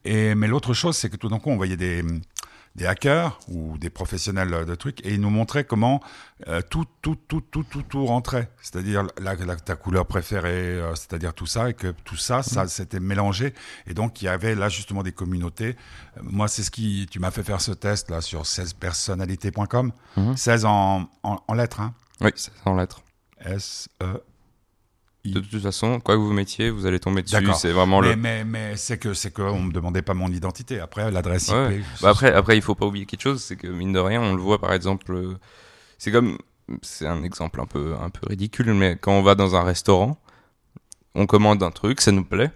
Et 0.05 0.36
mais 0.36 0.47
l'autre 0.47 0.73
chose, 0.73 0.95
c'est 0.95 1.10
que 1.10 1.15
tout 1.17 1.29
d'un 1.29 1.39
coup, 1.39 1.49
on 1.49 1.57
voyait 1.57 1.77
des 1.77 2.03
des 2.75 2.86
hackers 2.86 3.38
ou 3.49 3.77
des 3.77 3.89
professionnels 3.89 4.65
de 4.65 4.75
trucs 4.75 5.05
et 5.05 5.13
ils 5.13 5.19
nous 5.19 5.29
montraient 5.29 5.65
comment 5.65 5.99
euh, 6.47 6.62
tout, 6.62 6.86
tout, 7.01 7.17
tout, 7.27 7.41
tout, 7.41 7.63
tout, 7.63 7.81
tout 7.84 8.05
rentrait. 8.05 8.49
C'est-à-dire 8.62 9.03
la, 9.19 9.36
la- 9.36 9.55
ta 9.57 9.75
couleur 9.75 10.05
préférée, 10.05 10.79
euh, 10.79 10.95
c'est-à-dire 10.95 11.34
tout 11.34 11.45
ça 11.45 11.69
et 11.69 11.73
que 11.73 11.91
tout 12.05 12.15
ça, 12.15 12.43
ça 12.43 12.65
s'était 12.67 13.01
mélangé 13.01 13.53
et 13.88 13.93
donc 13.93 14.21
il 14.21 14.25
y 14.25 14.27
avait 14.29 14.55
là 14.55 14.69
justement 14.69 15.03
des 15.03 15.12
communautés. 15.12 15.75
Euh, 16.17 16.21
moi, 16.23 16.47
c'est 16.47 16.63
ce 16.63 16.71
qui, 16.71 17.07
tu 17.12 17.19
m'as 17.19 17.31
fait 17.31 17.43
faire 17.43 17.60
ce 17.60 17.71
test 17.73 18.10
là 18.10 18.21
sur 18.21 18.45
16personnalités.com, 18.45 19.91
Mhm. 20.17 20.38
16 20.38 20.65
en, 20.65 21.10
en, 21.23 21.39
en 21.47 21.53
lettres, 21.53 21.81
hein. 21.81 21.93
Oui, 22.21 22.31
c'est 22.36 22.51
sans 22.63 22.75
lettres. 22.75 23.01
S 23.43 23.89
E. 24.01 24.21
De 25.23 25.39
toute 25.39 25.62
façon, 25.62 25.99
quoi 25.99 26.15
que 26.15 26.19
vous 26.21 26.34
mettiez, 26.34 26.71
vous 26.71 26.86
allez 26.88 26.99
tomber 26.99 27.21
dessus. 27.21 27.38
C'est 27.55 27.71
vraiment 27.71 28.01
Mais, 28.01 28.10
le. 28.10 28.15
mais, 28.15 28.43
mais 28.43 28.75
c'est 28.75 28.97
que 28.97 29.13
c'est 29.13 29.31
que 29.31 29.43
on 29.43 29.62
me 29.62 29.71
demandait 29.71 30.01
pas 30.01 30.15
mon 30.15 30.29
identité. 30.29 30.79
Après 30.79 31.12
l'adresse 31.12 31.49
IP. 31.49 31.53
Ouais. 31.53 31.81
Bah 32.01 32.10
après, 32.10 32.34
après, 32.34 32.57
il 32.57 32.62
faut 32.63 32.73
pas 32.75 32.88
oublier 32.88 33.05
quelque 33.05 33.21
chose, 33.21 33.43
c'est 33.43 33.55
que 33.55 33.67
mine 33.67 33.93
de 33.93 33.99
rien, 33.99 34.19
on 34.21 34.34
le 34.36 34.41
voit 34.41 34.60
par 34.60 34.73
exemple. 34.73 35.13
euh, 35.13 35.38
C'est 35.99 36.12
comme, 36.12 36.38
c'est 36.81 37.05
un 37.05 37.21
exemple 37.23 37.62
un 37.62 37.65
peu, 37.67 37.93
un 38.01 38.10
peu 38.10 38.21
ridicule, 38.27 38.73
mais 38.73 38.97
quand 38.99 39.12
on 39.12 39.21
va 39.21 39.36
dans 39.36 39.55
un 39.55 39.63
restaurant, 39.63 40.17
on 41.13 41.25
commande 41.27 41.62
un 41.62 41.71
truc, 41.71 42.01
ça 42.01 42.12
nous 42.12 42.23
plaît. 42.23 42.51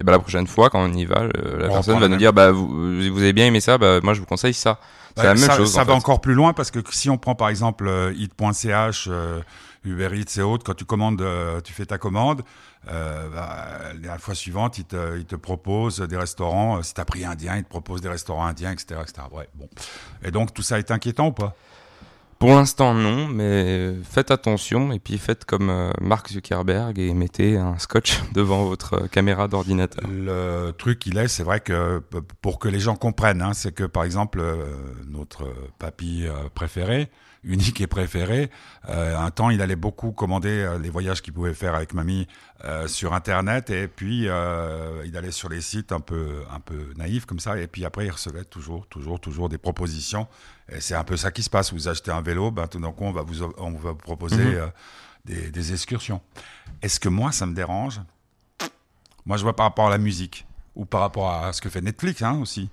Et 0.00 0.04
ben 0.04 0.10
la 0.12 0.18
prochaine 0.18 0.46
fois, 0.48 0.68
quand 0.70 0.80
on 0.84 0.92
y 0.92 1.04
va, 1.04 1.22
le- 1.22 1.58
la 1.58 1.68
On 1.70 1.72
personne 1.74 2.00
va 2.00 2.08
nous 2.08 2.16
dire, 2.16 2.32
bah 2.32 2.50
vous, 2.50 2.66
vous 2.68 3.18
avez 3.22 3.32
bien 3.32 3.46
aimé 3.46 3.60
ça, 3.60 3.78
bah 3.78 4.00
moi 4.02 4.12
je 4.12 4.20
vous 4.20 4.26
conseille 4.26 4.52
ça. 4.52 4.78
C'est 5.16 5.22
la 5.22 5.34
même 5.34 5.38
ça, 5.44 5.56
chose. 5.56 5.72
Ça 5.72 5.82
en 5.82 5.84
va 5.84 5.92
fait. 5.92 5.98
encore 5.98 6.20
plus 6.20 6.34
loin 6.34 6.52
parce 6.52 6.72
que 6.72 6.80
si 6.90 7.08
on 7.08 7.16
prend 7.16 7.36
par 7.36 7.48
exemple 7.48 7.88
hit.ch, 8.16 9.06
euh, 9.08 9.40
Uber 9.84 10.10
Eats 10.14 10.38
et 10.38 10.42
autres, 10.42 10.64
quand 10.64 10.74
tu 10.74 10.84
commandes, 10.84 11.20
euh, 11.20 11.60
tu 11.60 11.72
fais 11.72 11.86
ta 11.86 11.98
commande, 11.98 12.42
euh, 12.88 13.28
bah, 13.30 13.92
la 14.02 14.18
fois 14.18 14.34
suivante, 14.34 14.78
ils 14.78 14.84
te, 14.84 15.18
ils 15.18 15.26
te 15.26 15.36
proposent 15.36 16.00
des 16.00 16.16
restaurants. 16.16 16.78
euh, 16.78 16.82
si 16.82 16.94
tu 16.94 17.00
as 17.00 17.04
pris 17.04 17.24
indien, 17.24 17.56
ils 17.56 17.64
te 17.64 17.68
proposent 17.68 18.00
des 18.00 18.08
restaurants 18.08 18.46
indiens, 18.46 18.72
etc., 18.72 19.00
etc. 19.02 19.26
Ouais, 19.32 19.48
bon. 19.54 19.68
Et 20.22 20.30
donc 20.30 20.54
tout 20.54 20.62
ça 20.62 20.78
est 20.78 20.90
inquiétant 20.90 21.28
ou 21.28 21.32
pas? 21.32 21.54
Pour 22.38 22.50
l'instant, 22.50 22.92
non, 22.92 23.26
mais 23.28 23.94
faites 24.04 24.30
attention 24.30 24.92
et 24.92 24.98
puis 24.98 25.16
faites 25.16 25.44
comme 25.44 25.70
euh, 25.70 25.92
Mark 26.00 26.28
Zuckerberg 26.28 26.98
et 26.98 27.14
mettez 27.14 27.56
un 27.56 27.78
scotch 27.78 28.20
devant 28.34 28.64
votre 28.64 29.04
euh, 29.04 29.06
caméra 29.06 29.48
d'ordinateur. 29.48 30.04
Le 30.10 30.72
truc, 30.72 31.06
il 31.06 31.16
est, 31.16 31.28
c'est 31.28 31.42
vrai 31.42 31.60
que 31.60 32.02
pour 32.42 32.58
que 32.58 32.68
les 32.68 32.80
gens 32.80 32.96
comprennent, 32.96 33.40
hein, 33.40 33.54
c'est 33.54 33.72
que 33.72 33.84
par 33.84 34.04
exemple, 34.04 34.40
euh, 34.40 34.66
notre 35.08 35.54
papy 35.78 36.26
préféré, 36.54 37.08
unique 37.44 37.80
et 37.80 37.86
préféré, 37.86 38.50
euh, 38.88 39.16
un 39.18 39.30
temps, 39.30 39.50
il 39.50 39.60
allait 39.62 39.76
beaucoup 39.76 40.12
commander 40.12 40.48
euh, 40.48 40.78
les 40.78 40.90
voyages 40.90 41.22
qu'il 41.22 41.32
pouvait 41.32 41.54
faire 41.54 41.74
avec 41.74 41.94
mamie 41.94 42.26
euh, 42.64 42.88
sur 42.88 43.12
Internet, 43.12 43.70
et 43.70 43.86
puis 43.88 44.24
il 44.24 45.16
allait 45.16 45.30
sur 45.30 45.48
les 45.48 45.60
sites 45.60 45.92
un 45.92 46.00
peu, 46.00 46.42
un 46.50 46.60
peu 46.60 46.92
naïfs 46.96 47.26
comme 47.26 47.40
ça, 47.40 47.58
et 47.58 47.66
puis 47.66 47.84
après, 47.84 48.06
il 48.06 48.10
recevait 48.10 48.44
toujours, 48.44 48.86
toujours, 48.86 49.20
toujours 49.20 49.48
des 49.48 49.58
propositions. 49.58 50.26
Et 50.70 50.80
c'est 50.80 50.94
un 50.94 51.04
peu 51.04 51.16
ça 51.16 51.30
qui 51.30 51.42
se 51.42 51.50
passe. 51.50 51.72
Vous 51.72 51.88
achetez 51.88 52.10
un 52.10 52.22
vélo, 52.22 52.50
ben, 52.50 52.66
tout 52.66 52.80
d'un 52.80 52.92
coup, 52.92 53.04
on 53.04 53.12
va 53.12 53.22
vous, 53.22 53.42
on 53.58 53.70
va 53.72 53.90
vous 53.90 53.96
proposer 53.96 54.44
Mhm. 54.44 54.70
des, 55.26 55.50
des 55.50 55.72
excursions. 55.72 56.20
Est-ce 56.82 56.98
que 57.00 57.08
moi, 57.08 57.32
ça 57.32 57.46
me 57.46 57.54
dérange? 57.54 58.00
Moi, 59.26 59.36
je 59.36 59.42
vois 59.42 59.56
par 59.56 59.66
rapport 59.66 59.86
à 59.86 59.90
la 59.90 59.98
musique 59.98 60.46
ou 60.74 60.84
par 60.84 61.00
rapport 61.00 61.30
à 61.30 61.52
ce 61.52 61.60
que 61.60 61.68
fait 61.68 61.80
Netflix 61.80 62.22
hein, 62.22 62.38
aussi. 62.40 62.68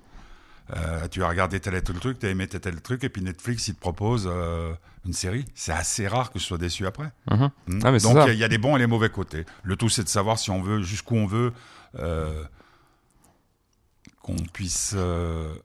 Euh, 0.74 1.08
tu 1.10 1.22
as 1.24 1.28
regardé 1.28 1.60
tel 1.60 1.76
et 1.76 1.82
tel 1.82 2.00
truc, 2.00 2.20
tu 2.20 2.26
as 2.26 2.30
aimé 2.30 2.48
tel 2.48 2.58
et 2.60 2.62
tel 2.62 2.82
truc, 2.82 3.04
et 3.04 3.10
puis 3.10 3.22
Netflix, 3.22 3.68
il 3.68 3.76
te 3.76 3.80
propose 3.82 4.30
euh, 4.32 4.74
une 5.06 5.12
série. 5.14 5.46
C'est 5.54 5.74
assez 5.74 6.08
rare 6.08 6.32
que 6.32 6.40
je 6.40 6.46
sois 6.46 6.58
déçu 6.58 6.86
après. 6.88 7.12
Mhm. 7.30 7.52
Hmm. 7.68 7.80
Ah, 7.84 7.92
Donc, 7.92 8.02
il 8.02 8.16
y 8.16 8.20
a- 8.20 8.34
il 8.34 8.40
y, 8.40 8.44
a 8.44 8.48
des 8.48 8.58
bons 8.58 8.76
et 8.78 8.80
les 8.80 8.88
mauvais 8.88 9.10
côtés. 9.10 9.46
Le 9.64 9.76
tout, 9.76 9.90
c'est 9.90 10.04
de 10.04 10.10
savoir 10.10 10.40
si 10.40 10.50
on 10.50 10.62
veut, 10.62 10.82
jusqu'où 10.82 11.16
on 11.16 11.26
veut, 11.26 11.52
euh, 12.00 12.44
qu'on 14.22 14.36
puisse 14.36 14.96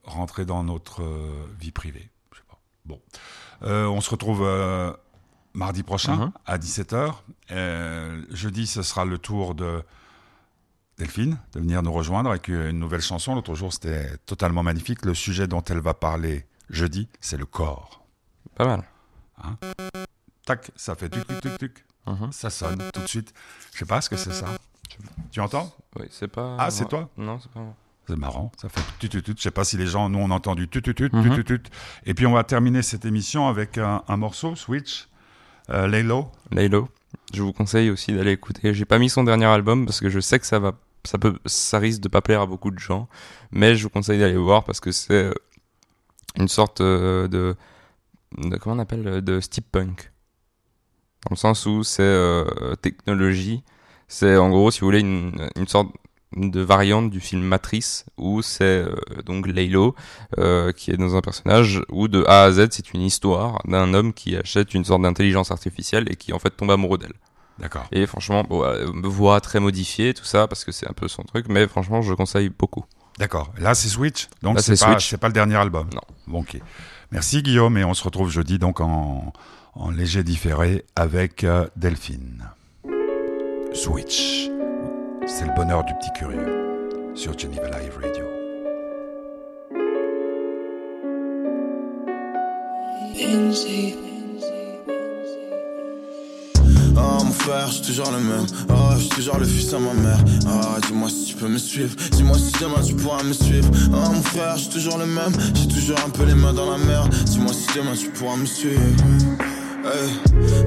rentrer 0.05 0.45
dans 0.45 0.64
notre 0.64 1.03
vie 1.61 1.71
privée. 1.73 2.09
Je 2.33 2.38
sais 2.38 2.45
pas. 2.49 2.59
Bon. 2.85 3.01
On 3.62 4.01
se 4.01 4.11
retrouve 4.11 4.42
mardi 5.55 5.83
prochain 5.83 6.16
Mhm. 6.16 6.33
à 6.47 6.59
17h. 6.59 7.23
Euh, 7.51 8.23
jeudi, 8.31 8.66
ce 8.66 8.83
sera 8.83 9.05
le 9.05 9.19
tour 9.19 9.55
de 9.55 9.83
Delphine 10.98 11.37
de 11.52 11.61
venir 11.61 11.82
nous 11.82 11.92
rejoindre 11.92 12.30
avec 12.30 12.48
une 12.48 12.78
nouvelle 12.78 13.02
chanson. 13.02 13.35
L'autre 13.35 13.54
jour, 13.54 13.72
c'était 13.72 14.16
totalement 14.24 14.62
magnifique. 14.62 15.04
Le 15.04 15.12
sujet 15.14 15.46
dont 15.46 15.61
elle 15.62 15.80
va 15.80 15.92
parler 15.92 16.46
jeudi, 16.70 17.09
c'est 17.20 17.37
le 17.37 17.44
corps. 17.44 18.02
Pas 18.54 18.64
mal. 18.66 18.82
Tac, 20.46 20.70
ça 20.76 20.94
fait 20.94 21.09
tuc, 21.11 21.26
tuc, 21.26 21.40
tuc, 21.40 21.59
tuc. 21.59 21.85
Mhm. 22.06 22.32
Ça 22.32 22.48
sonne 22.50 22.82
tout 22.94 23.00
de 23.02 23.06
suite. 23.09 23.35
Je 23.74 23.78
sais 23.80 23.85
pas 23.85 24.00
ce 24.00 24.09
que 24.09 24.16
c'est 24.16 24.32
ça. 24.32 24.46
Tu 25.32 25.40
entends 25.40 25.74
Oui, 25.98 26.06
c'est 26.11 26.28
pas. 26.28 26.56
Ah, 26.59 26.70
c'est 26.70 26.88
toi 26.88 27.11
Non, 27.18 27.38
c'est 27.40 27.50
pas 27.50 27.61
moi. 27.61 27.74
C'est 28.09 28.16
marrant, 28.16 28.52
ça 28.56 28.68
fait 28.68 28.80
tut, 29.00 29.09
tut, 29.09 29.20
tut. 29.20 29.35
Je 29.37 29.42
sais 29.42 29.50
pas 29.50 29.64
si 29.64 29.76
les 29.76 29.88
gens, 29.88 30.09
nous, 30.09 30.20
on 30.20 30.30
a 30.30 30.35
entendu 30.35 30.68
tut, 30.68 30.80
tut, 30.80 30.94
tut, 30.94 31.11
tut, 31.11 31.16
Mhm. 31.16 31.35
tut, 31.35 31.44
tut. 31.44 31.62
Et 32.04 32.14
puis, 32.14 32.24
on 32.24 32.32
va 32.32 32.44
terminer 32.44 32.82
cette 32.82 33.04
émission 33.04 33.48
avec 33.48 33.78
un, 33.78 34.04
un 34.06 34.16
morceau, 34.16 34.54
Switch, 34.54 35.09
euh, 35.70 35.88
Laylo. 35.88 36.30
Laylo. 36.52 36.88
Je 37.35 37.42
vous 37.42 37.52
conseille 37.52 37.90
aussi 37.90 38.12
d'aller 38.12 38.30
écouter. 38.30 38.72
J'ai 38.74 38.85
pas 38.85 39.00
mis 39.00 39.11
son 39.11 39.24
dernier 39.24 39.46
album 39.46 39.85
parce 39.87 39.98
que 39.98 40.09
je 40.09 40.20
sais 40.20 40.38
que 40.38 40.46
ça 40.46 40.61
va, 40.61 40.72
ça 41.07 41.19
peut, 41.19 41.38
ça 41.47 41.79
risque 41.79 42.01
de 42.03 42.09
pas 42.09 42.21
plaire 42.23 42.40
à 42.42 42.47
beaucoup 42.47 42.71
de 42.71 42.79
gens, 42.79 43.09
mais 43.51 43.75
je 43.77 43.85
vous 43.85 43.90
conseille 43.90 44.19
d'aller 44.19 44.37
voir 44.37 44.64
parce 44.64 44.81
que 44.81 44.92
c'est 44.92 45.12
euh, 45.14 45.33
une 46.38 46.49
sorte 46.49 46.81
euh, 46.81 47.29
de, 47.29 47.55
de- 48.38 48.57
comment 48.59 48.77
on 48.77 48.79
appelle, 48.81 49.07
euh, 49.07 49.21
de 49.21 49.40
steampunk. 49.40 50.12
Dans 51.25 51.31
le 51.33 51.37
sens 51.37 51.66
où 51.66 51.83
c'est 51.83 52.45
technologie. 52.83 53.62
C'est 54.07 54.37
en 54.37 54.51
gros, 54.51 54.71
si 54.71 54.81
vous 54.81 54.87
voulez, 54.87 55.01
une, 55.01 55.33
une 55.57 55.66
sorte 55.66 55.88
de 56.37 56.61
variante 56.61 57.11
du 57.11 57.19
film 57.21 57.42
Matrice 57.42 58.05
où 58.16 58.42
c'est 58.42 58.85
donc 59.25 59.47
Laylo 59.49 59.95
qui 60.77 60.90
est 60.92 60.97
dans 60.97 61.16
un 61.16 61.21
personnage 61.23 61.83
où 61.88 62.09
de 62.09 62.25
A 62.29 62.45
à 62.45 62.53
Z 62.53 62.69
c'est 62.71 62.92
une 62.95 63.01
histoire 63.03 63.61
d'un 63.66 63.95
homme 63.95 64.12
qui 64.12 64.37
achète 64.37 64.75
une 64.75 64.85
sorte 64.85 65.03
d'intelligence 65.03 65.51
artificielle 65.51 66.07
et 66.11 66.16
qui 66.16 66.33
en 66.33 66.38
fait 66.38 66.51
tombe 66.51 66.71
amoureux 66.71 66.99
d'elle. 66.99 67.14
D'accord. 67.59 67.87
Et 67.92 68.07
franchement, 68.07 68.45
bon, 68.45 68.62
euh, 68.64 68.87
voix 69.05 69.40
très 69.40 69.61
modifiée, 69.61 70.12
tout 70.14 70.25
ça, 70.25 70.47
parce 70.47 70.64
que 70.64 70.73
c'est 70.73 70.88
un 70.88 70.92
peu 70.92 71.09
son 71.09 71.23
truc, 71.23 71.47
mais 71.49 71.66
franchement, 71.66 72.03
je 72.03 72.12
conseille 72.14 72.51
beaucoup. 72.51 72.85
D'accord. 73.19 73.53
Là, 73.59 73.75
c'est 73.75 73.88
Switch. 73.88 74.29
Donc, 74.42 74.57
Là, 74.57 74.62
c'est 74.62 74.79
pas, 74.79 74.92
Switch. 74.92 75.09
c'est 75.11 75.16
pas 75.16 75.29
le 75.29 75.33
dernier 75.33 75.57
album. 75.57 75.88
Non. 75.95 76.03
Bon, 76.27 76.40
ok. 76.40 76.59
Merci, 77.11 77.42
Guillaume. 77.42 77.79
Et 77.79 77.85
on 77.85 77.95
se 77.95 78.05
retrouve 78.05 78.31
jeudi, 78.31 78.59
donc, 78.59 78.81
en, 78.81 79.33
en 79.75 79.90
léger 79.90 80.23
différé 80.23 80.85
avec 80.97 81.45
euh, 81.45 81.66
Delphine. 81.77 82.51
Switch. 83.73 84.49
C'est 85.27 85.45
le 85.47 85.55
bonheur 85.55 85.85
du 85.85 85.95
petit 85.95 86.12
curieux 86.14 87.12
sur 87.14 87.38
Geneva 87.38 87.69
Live 87.81 87.99
Radio. 88.03 88.25
Oh 96.96 97.24
mon 97.24 97.30
frère, 97.30 97.70
je 97.70 97.82
toujours 97.82 98.11
le 98.11 98.18
même. 98.18 98.46
Oh, 98.68 98.94
je 98.98 99.09
toujours 99.09 99.38
le 99.38 99.46
fils 99.46 99.72
à 99.74 99.78
ma 99.78 99.92
mère. 99.92 100.18
Ah, 100.46 100.78
dis-moi 100.87 101.09
si 101.09 101.26
tu 101.26 101.35
peux 101.37 101.48
me 101.48 101.59
suivre. 101.59 101.94
Dis-moi 102.12 102.38
si 102.38 102.52
demain 102.61 102.82
tu 102.85 102.94
pourras 102.94 103.22
me 103.22 103.32
suivre. 103.32 103.68
Oh 103.92 104.12
mon 104.12 104.22
frère, 104.22 104.56
je 104.56 104.68
toujours 104.68 104.98
le 104.98 105.06
même. 105.06 105.32
J'ai 105.54 105.68
toujours 105.68 105.98
un 106.06 106.11
peu 106.11 106.24
les 106.24 106.35
mains 106.35 106.54
dans 106.54 106.70
la 106.70 106.78
mer. 106.78 107.09
Dis-moi 107.26 107.52
si 107.52 107.66
demain 107.76 107.94
tu 107.94 108.09
pourras 108.11 108.37
me 108.37 108.46
suivre. 108.46 108.80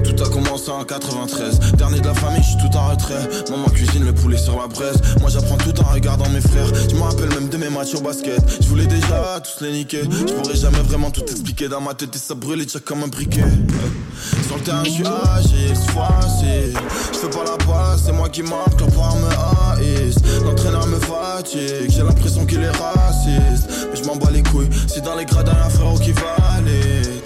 Tout 0.04 0.22
a 0.22 0.28
commencé 0.28 0.70
en 0.70 0.84
93. 0.84 1.72
Dernier 1.74 2.00
de 2.00 2.06
la 2.06 2.14
famille, 2.14 2.42
je 2.42 2.48
suis 2.48 2.70
tout 2.70 2.76
en 2.76 2.90
retrait. 2.90 3.28
Maman 3.50 3.68
cuisine 3.68 4.04
le 4.04 4.12
poulet 4.12 4.38
sur 4.38 4.58
la 4.58 4.66
braise. 4.66 5.00
Moi 5.20 5.30
j'apprends 5.30 5.56
tout 5.56 5.78
en 5.80 5.92
regardant 5.92 6.28
mes 6.30 6.40
frères. 6.40 6.70
Je 6.88 6.94
me 6.94 7.02
rappelle 7.02 7.28
même 7.30 7.48
de 7.48 7.56
mes 7.56 7.70
matchs 7.70 7.94
au 7.94 8.00
basket. 8.00 8.40
Je 8.60 8.68
voulais 8.68 8.86
déjà 8.86 9.40
tous 9.40 9.64
les 9.64 9.72
niquer. 9.72 10.02
Je 10.02 10.32
pourrais 10.32 10.56
jamais 10.56 10.80
vraiment 10.80 11.10
tout 11.10 11.22
expliquer. 11.22 11.68
Dans 11.68 11.80
ma 11.80 11.94
tête, 11.94 12.14
et 12.14 12.18
ça 12.18 12.34
brûle 12.34 12.64
déjà 12.64 12.80
comme 12.80 13.02
un 13.02 13.08
briquet. 13.08 13.40
Hey, 13.40 14.44
Sur 14.46 14.56
le 14.56 14.62
terrain, 14.62 14.82
je 14.84 14.90
suis. 14.90 15.04
Je 17.12 17.18
fais 17.18 17.28
pas 17.28 17.44
la 17.44 17.56
passe, 17.64 18.04
c'est 18.06 18.12
moi 18.12 18.28
qui 18.28 18.42
marque, 18.42 18.80
la 18.80 18.86
part 18.86 19.16
me 19.16 19.28
haïs. 19.28 20.14
L'entraîneur 20.42 20.86
me 20.86 20.98
fatigue, 20.98 21.90
j'ai 21.90 22.02
l'impression 22.02 22.46
qu'il 22.46 22.60
est 22.60 22.70
raciste. 22.70 23.68
Mais 23.90 24.00
je 24.00 24.04
m'en 24.04 24.16
bats 24.16 24.30
les 24.32 24.42
couilles, 24.42 24.68
c'est 24.86 25.04
dans 25.04 25.16
les 25.16 25.24
gradins, 25.26 25.52
un 25.64 25.68
frérot 25.68 25.98
qui 25.98 26.12
valide. 26.12 26.20
Mon 27.06 27.19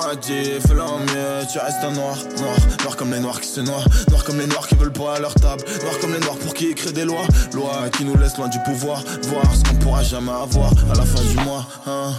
Fais-le 0.00 0.80
mieux, 0.80 1.46
tu 1.52 1.58
restes 1.58 1.82
un 1.82 1.90
noir, 1.90 2.16
noir, 2.38 2.56
noir 2.82 2.96
comme 2.96 3.10
les 3.12 3.18
noirs 3.18 3.40
qui 3.40 3.48
se 3.48 3.60
noient, 3.60 3.84
noir 4.10 4.22
comme 4.22 4.38
les 4.38 4.46
noirs 4.46 4.66
qui 4.68 4.76
veulent 4.76 4.92
pas 4.92 5.16
à 5.16 5.18
leur 5.18 5.34
table, 5.34 5.64
noir 5.82 5.98
comme 6.00 6.12
les 6.12 6.20
noirs 6.20 6.36
pour 6.36 6.54
qui 6.54 6.66
écrit 6.66 6.92
des 6.92 7.04
lois, 7.04 7.26
lois 7.52 7.88
qui 7.96 8.04
nous 8.04 8.16
laissent 8.16 8.36
loin 8.36 8.48
du 8.48 8.58
pouvoir, 8.60 9.02
voir 9.24 9.44
ce 9.54 9.62
qu'on 9.64 9.76
pourra 9.76 10.02
jamais 10.04 10.30
avoir 10.30 10.70
à 10.90 10.94
la 10.94 11.04
fin 11.04 11.22
du 11.22 11.36
mois. 11.44 11.66
Hein. 11.86 12.12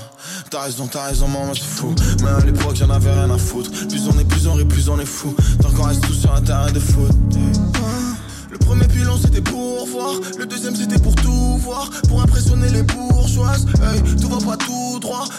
T'as 0.50 0.64
raison, 0.64 0.88
t'as 0.88 1.06
raison, 1.06 1.28
maman, 1.28 1.54
c'est 1.54 1.64
fou. 1.64 1.96
Mais 2.22 2.30
à 2.30 2.46
l'époque, 2.46 2.76
j'en 2.76 2.90
avais 2.90 3.12
rien 3.12 3.30
à 3.32 3.38
foutre. 3.38 3.72
Plus 3.88 4.08
on 4.14 4.20
est, 4.20 4.26
plus 4.26 4.48
on 4.48 4.54
rit, 4.56 4.66
plus 4.66 4.90
on 4.90 5.00
est 5.00 5.06
fou. 5.06 5.34
Tant 5.62 5.72
qu'on 5.72 5.84
reste 5.84 6.02
tous 6.02 6.14
sur 6.14 6.34
un 6.34 6.42
terrain 6.42 6.72
de 6.72 6.80
foot. 6.80 7.12
Le 8.52 8.58
premier 8.58 8.88
pilon 8.88 9.18
c'était 9.22 9.42
pour 9.42 9.86
voir, 9.88 10.14
le 10.38 10.46
deuxième 10.46 10.76
c'était 10.76 11.00
pour 11.00 11.16
tout 11.16 11.58
voir, 11.58 11.90
pour 12.08 12.22
impressionner 12.22 12.70
les 12.70 12.84
bourgeoises. 12.84 13.66
Tout 14.22 14.30
va 14.30 14.38
pas 14.46 14.58
tout 14.58 14.89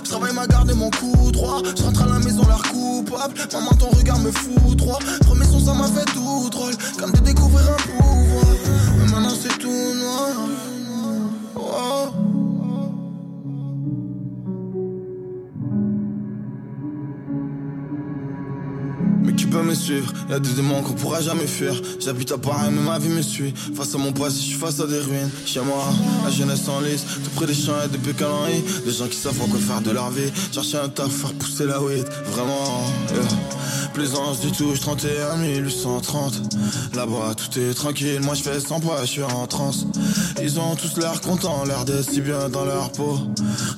je 0.04 0.10
travaille 0.10 0.34
ma 0.34 0.46
garde 0.46 0.70
et 0.70 0.74
mon 0.74 0.90
coup 0.90 1.30
droit. 1.32 1.62
Je 1.76 1.82
rentre 1.82 2.02
à 2.02 2.06
la 2.06 2.18
maison 2.18 2.42
l'air 2.46 2.62
coupable, 2.70 3.34
maman 3.52 3.70
ton 3.78 3.88
regard 3.90 4.18
me 4.18 4.30
fout 4.30 4.76
droit. 4.76 4.98
Premier 5.20 5.46
son 5.46 5.60
ça 5.60 5.74
m'a 5.74 5.88
fait 5.88 6.04
tout 6.12 6.48
drôle, 6.50 6.74
comme 6.98 7.12
de 7.12 7.20
découvrir 7.20 7.66
un 7.70 7.82
pouvoir. 7.82 8.44
Mais 8.98 9.10
maintenant 9.10 9.36
c'est 9.40 9.58
tout 9.58 9.68
noir. 9.68 10.48
Oh. 11.56 12.29
Peut 19.50 19.62
me 19.62 19.74
suivre. 19.74 20.12
Y'a 20.28 20.38
des 20.38 20.50
démons 20.50 20.82
qu'on 20.82 20.92
pourra 20.92 21.20
jamais 21.20 21.46
fuir. 21.46 21.74
J'habite 21.98 22.30
à 22.30 22.38
Paris 22.38 22.68
mais 22.70 22.82
ma 22.82 22.98
vie 22.98 23.08
me 23.08 23.22
suit. 23.22 23.52
Face 23.74 23.94
à 23.94 23.98
mon 23.98 24.12
passé 24.12 24.36
je 24.36 24.46
suis 24.46 24.58
face 24.58 24.78
à 24.80 24.86
des 24.86 24.98
ruines. 24.98 25.30
Chez 25.44 25.60
moi, 25.60 25.84
la 26.24 26.30
jeunesse 26.30 26.68
en 26.68 26.80
lice. 26.80 27.04
Tout 27.24 27.30
près 27.34 27.46
des 27.46 27.54
champs 27.54 27.72
et 27.84 27.88
des 27.88 27.98
pécaleries 27.98 28.62
Des 28.84 28.92
gens 28.92 29.08
qui 29.08 29.16
savent 29.16 29.36
quoi 29.36 29.58
faire 29.58 29.80
de 29.80 29.90
leur 29.90 30.10
vie. 30.10 30.30
Chercher 30.52 30.78
un 30.78 30.88
taf, 30.88 31.10
faire 31.10 31.32
pousser 31.32 31.66
la 31.66 31.82
weed. 31.82 32.06
Vraiment. 32.32 32.84
Plaisance 33.94 34.40
du 34.40 34.50
tout, 34.52 34.74
je 34.74 34.80
31 34.80 35.42
830 35.42 36.40
Là-bas 36.94 37.34
tout 37.36 37.58
est 37.58 37.74
tranquille, 37.74 38.20
moi 38.22 38.34
je 38.34 38.42
fais 38.42 38.60
sans 38.60 38.80
pas, 38.80 39.00
je 39.02 39.06
suis 39.06 39.22
en 39.22 39.46
transe. 39.46 39.86
Ils 40.42 40.58
ont 40.58 40.74
tous 40.76 40.96
l'air 40.98 41.20
contents, 41.20 41.64
l'air 41.64 41.84
d'être 41.84 42.10
si 42.10 42.20
bien 42.20 42.48
dans 42.48 42.64
leur 42.64 42.90
peau. 42.92 43.18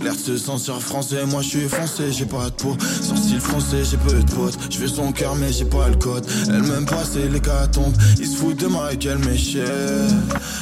L'air 0.01 0.15
de 0.15 0.19
se 0.19 0.37
sentir 0.39 0.81
français, 0.81 1.25
moi 1.27 1.43
je 1.43 1.49
suis 1.49 1.69
français, 1.69 2.13
j'ai 2.13 2.27
pas 2.27 2.51
de 2.51 2.55
peau. 2.55 2.77
Sorti 3.03 3.35
le 3.35 3.41
français, 3.41 3.85
j'ai 3.89 3.97
peu 3.97 4.13
de 4.13 4.31
potes. 4.33 4.59
Je 4.71 4.79
fais 4.79 4.89
son 4.89 5.13
cœur 5.13 5.35
mais 5.37 5.53
j'ai 5.53 5.65
pas 5.65 5.89
le 5.89 5.97
code. 5.97 6.27
Elle 6.49 6.63
m'aime 6.63 6.87
pas, 6.87 7.03
c'est 7.11 7.29
l'hécatombe. 7.29 7.95
Ils 8.19 8.27
se 8.27 8.37
foutent 8.37 8.61
de 8.61 8.67
moi 8.67 8.93
et 8.93 8.97
qu'elle 8.97 9.19
m'échelle 9.19 10.09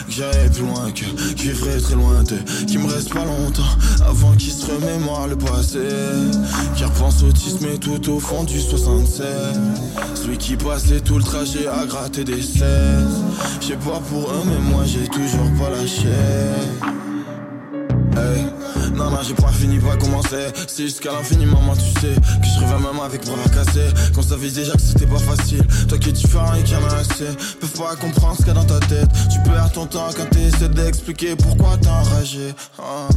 Que 0.07 0.13
j'aille 0.13 0.51
plus 0.51 0.63
loin 0.63 0.91
que 0.93 1.05
vivrai 1.37 1.81
très 1.81 1.95
loin 1.95 2.23
d'eux. 2.23 2.43
Qu'il 2.67 2.81
me 2.81 2.93
reste 2.93 3.13
pas 3.13 3.25
longtemps 3.25 3.63
Avant 4.07 4.33
qu'ils 4.33 4.53
se 4.53 4.67
remémorent 4.67 5.29
le 5.29 5.37
passé. 5.37 5.79
Qui 6.77 6.85
repense 6.85 7.23
autisme 7.23 7.67
et 7.67 7.79
tout 7.79 8.11
au 8.11 8.21
fond 8.21 8.45
du 8.45 8.61
76 9.21 9.61
Celui 10.15 10.39
qui 10.39 10.57
passait 10.57 11.01
tout 11.01 11.19
le 11.19 11.25
trajet 11.25 11.67
à 11.67 11.87
gratter 11.87 12.25
des 12.25 12.43
16 12.43 12.63
Je 13.61 13.67
sais 13.67 13.77
pas 13.77 14.01
pour 14.09 14.31
eux 14.31 14.43
mais 14.47 14.59
moi 14.71 14.85
j'ai 14.87 15.07
toujours 15.09 15.51
pas 15.59 15.71
lâché 15.71 16.09
Hey. 18.17 18.45
Non, 18.95 19.09
non, 19.09 19.19
j'ai 19.23 19.35
pas 19.35 19.53
fini, 19.53 19.79
pas 19.79 19.97
commencé. 19.97 20.37
C'est 20.67 20.83
jusqu'à 20.83 21.13
l'infini, 21.13 21.47
maman, 21.47 21.75
tu 21.75 22.01
sais. 22.01 22.15
Que 22.15 22.47
je 22.47 22.61
rêvais 22.61 22.79
même 22.79 23.01
avec 23.03 23.25
bras 23.25 23.37
cassés. 23.55 23.89
Qu'on 24.15 24.23
savait 24.23 24.51
déjà 24.51 24.73
que 24.73 24.81
c'était 24.81 25.07
pas 25.07 25.19
facile. 25.19 25.65
Toi 25.89 25.97
qui 25.97 26.09
es 26.09 26.13
différent 26.13 26.53
et 26.55 26.63
qui 26.65 26.75
en 26.75 26.85
a 26.85 26.97
assez. 26.97 27.29
Peuvent 27.61 27.79
pas 27.79 27.97
comprendre 27.97 28.37
ce 28.37 28.39
qu'il 28.39 28.49
y 28.49 28.51
a 28.51 28.55
dans 28.55 28.65
ta 28.65 28.81
tête. 28.81 29.09
Tu 29.33 29.39
perds 29.49 29.73
ton 29.73 29.87
temps 29.87 30.09
quand 30.17 30.29
t'essaies 30.31 30.69
d'expliquer 30.69 31.37
pourquoi 31.37 31.79
t'es 31.81 31.89
enragé. 31.89 32.53
Ah. 32.79 33.09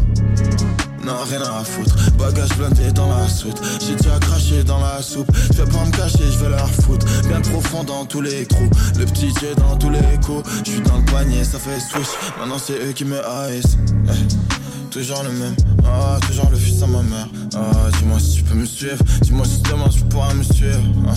Non, 1.05 1.15
rien 1.29 1.41
à 1.41 1.63
foutre. 1.63 1.95
Bagage 2.17 2.55
blindé 2.57 2.91
dans 2.93 3.07
la 3.07 3.27
soute. 3.27 3.61
J'ai 3.85 3.95
déjà 3.95 4.17
craché 4.19 4.63
dans 4.63 4.79
la 4.79 5.01
soupe. 5.01 5.29
Je 5.51 5.61
vais 5.61 5.69
pas 5.69 5.85
me 5.85 5.91
cacher, 5.91 6.23
je 6.31 6.37
vais 6.39 6.49
leur 6.49 6.69
foutre. 6.69 7.05
Bien 7.27 7.41
profond 7.41 7.83
dans 7.83 8.05
tous 8.05 8.21
les 8.21 8.45
trous. 8.45 8.69
Le 8.97 9.05
petit 9.05 9.33
Dieu 9.33 9.53
dans 9.57 9.75
tous 9.75 9.89
les 9.89 9.99
coups. 10.23 10.49
Je 10.65 10.71
suis 10.71 10.81
dans 10.81 10.97
le 10.97 11.05
panier, 11.05 11.43
ça 11.43 11.59
fait 11.59 11.79
switch. 11.79 12.07
Maintenant 12.39 12.57
c'est 12.57 12.73
eux 12.73 12.93
qui 12.93 13.03
me 13.03 13.19
haïssent. 13.25 13.77
Eh. 14.07 14.91
Toujours 14.91 15.23
le 15.23 15.31
même, 15.31 15.55
ah, 15.85 16.19
toujours 16.27 16.49
le 16.51 16.55
fils 16.57 16.83
à 16.83 16.87
ma 16.87 17.01
mère. 17.01 17.27
Ah, 17.55 17.89
dis-moi 17.97 18.19
si 18.19 18.35
tu 18.35 18.43
peux 18.43 18.53
me 18.55 18.65
suivre. 18.65 19.03
Dis-moi 19.21 19.45
si 19.45 19.59
demain 19.61 19.89
tu 19.89 20.01
pourras 20.03 20.33
me 20.35 20.43
suivre. 20.43 20.83
Ah, 21.07 21.13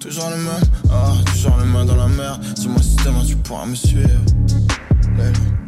toujours 0.00 0.30
le 0.30 0.36
même, 0.36 0.62
ah, 0.90 1.12
toujours 1.30 1.56
le 1.58 1.66
main 1.66 1.84
dans 1.84 1.96
la 1.96 2.08
mer. 2.08 2.40
Dis-moi 2.56 2.80
si 2.80 2.96
demain 3.04 3.22
tu 3.24 3.36
pourras 3.36 3.66
me 3.66 3.74
suivre. 3.74 4.08
Lève. 5.16 5.61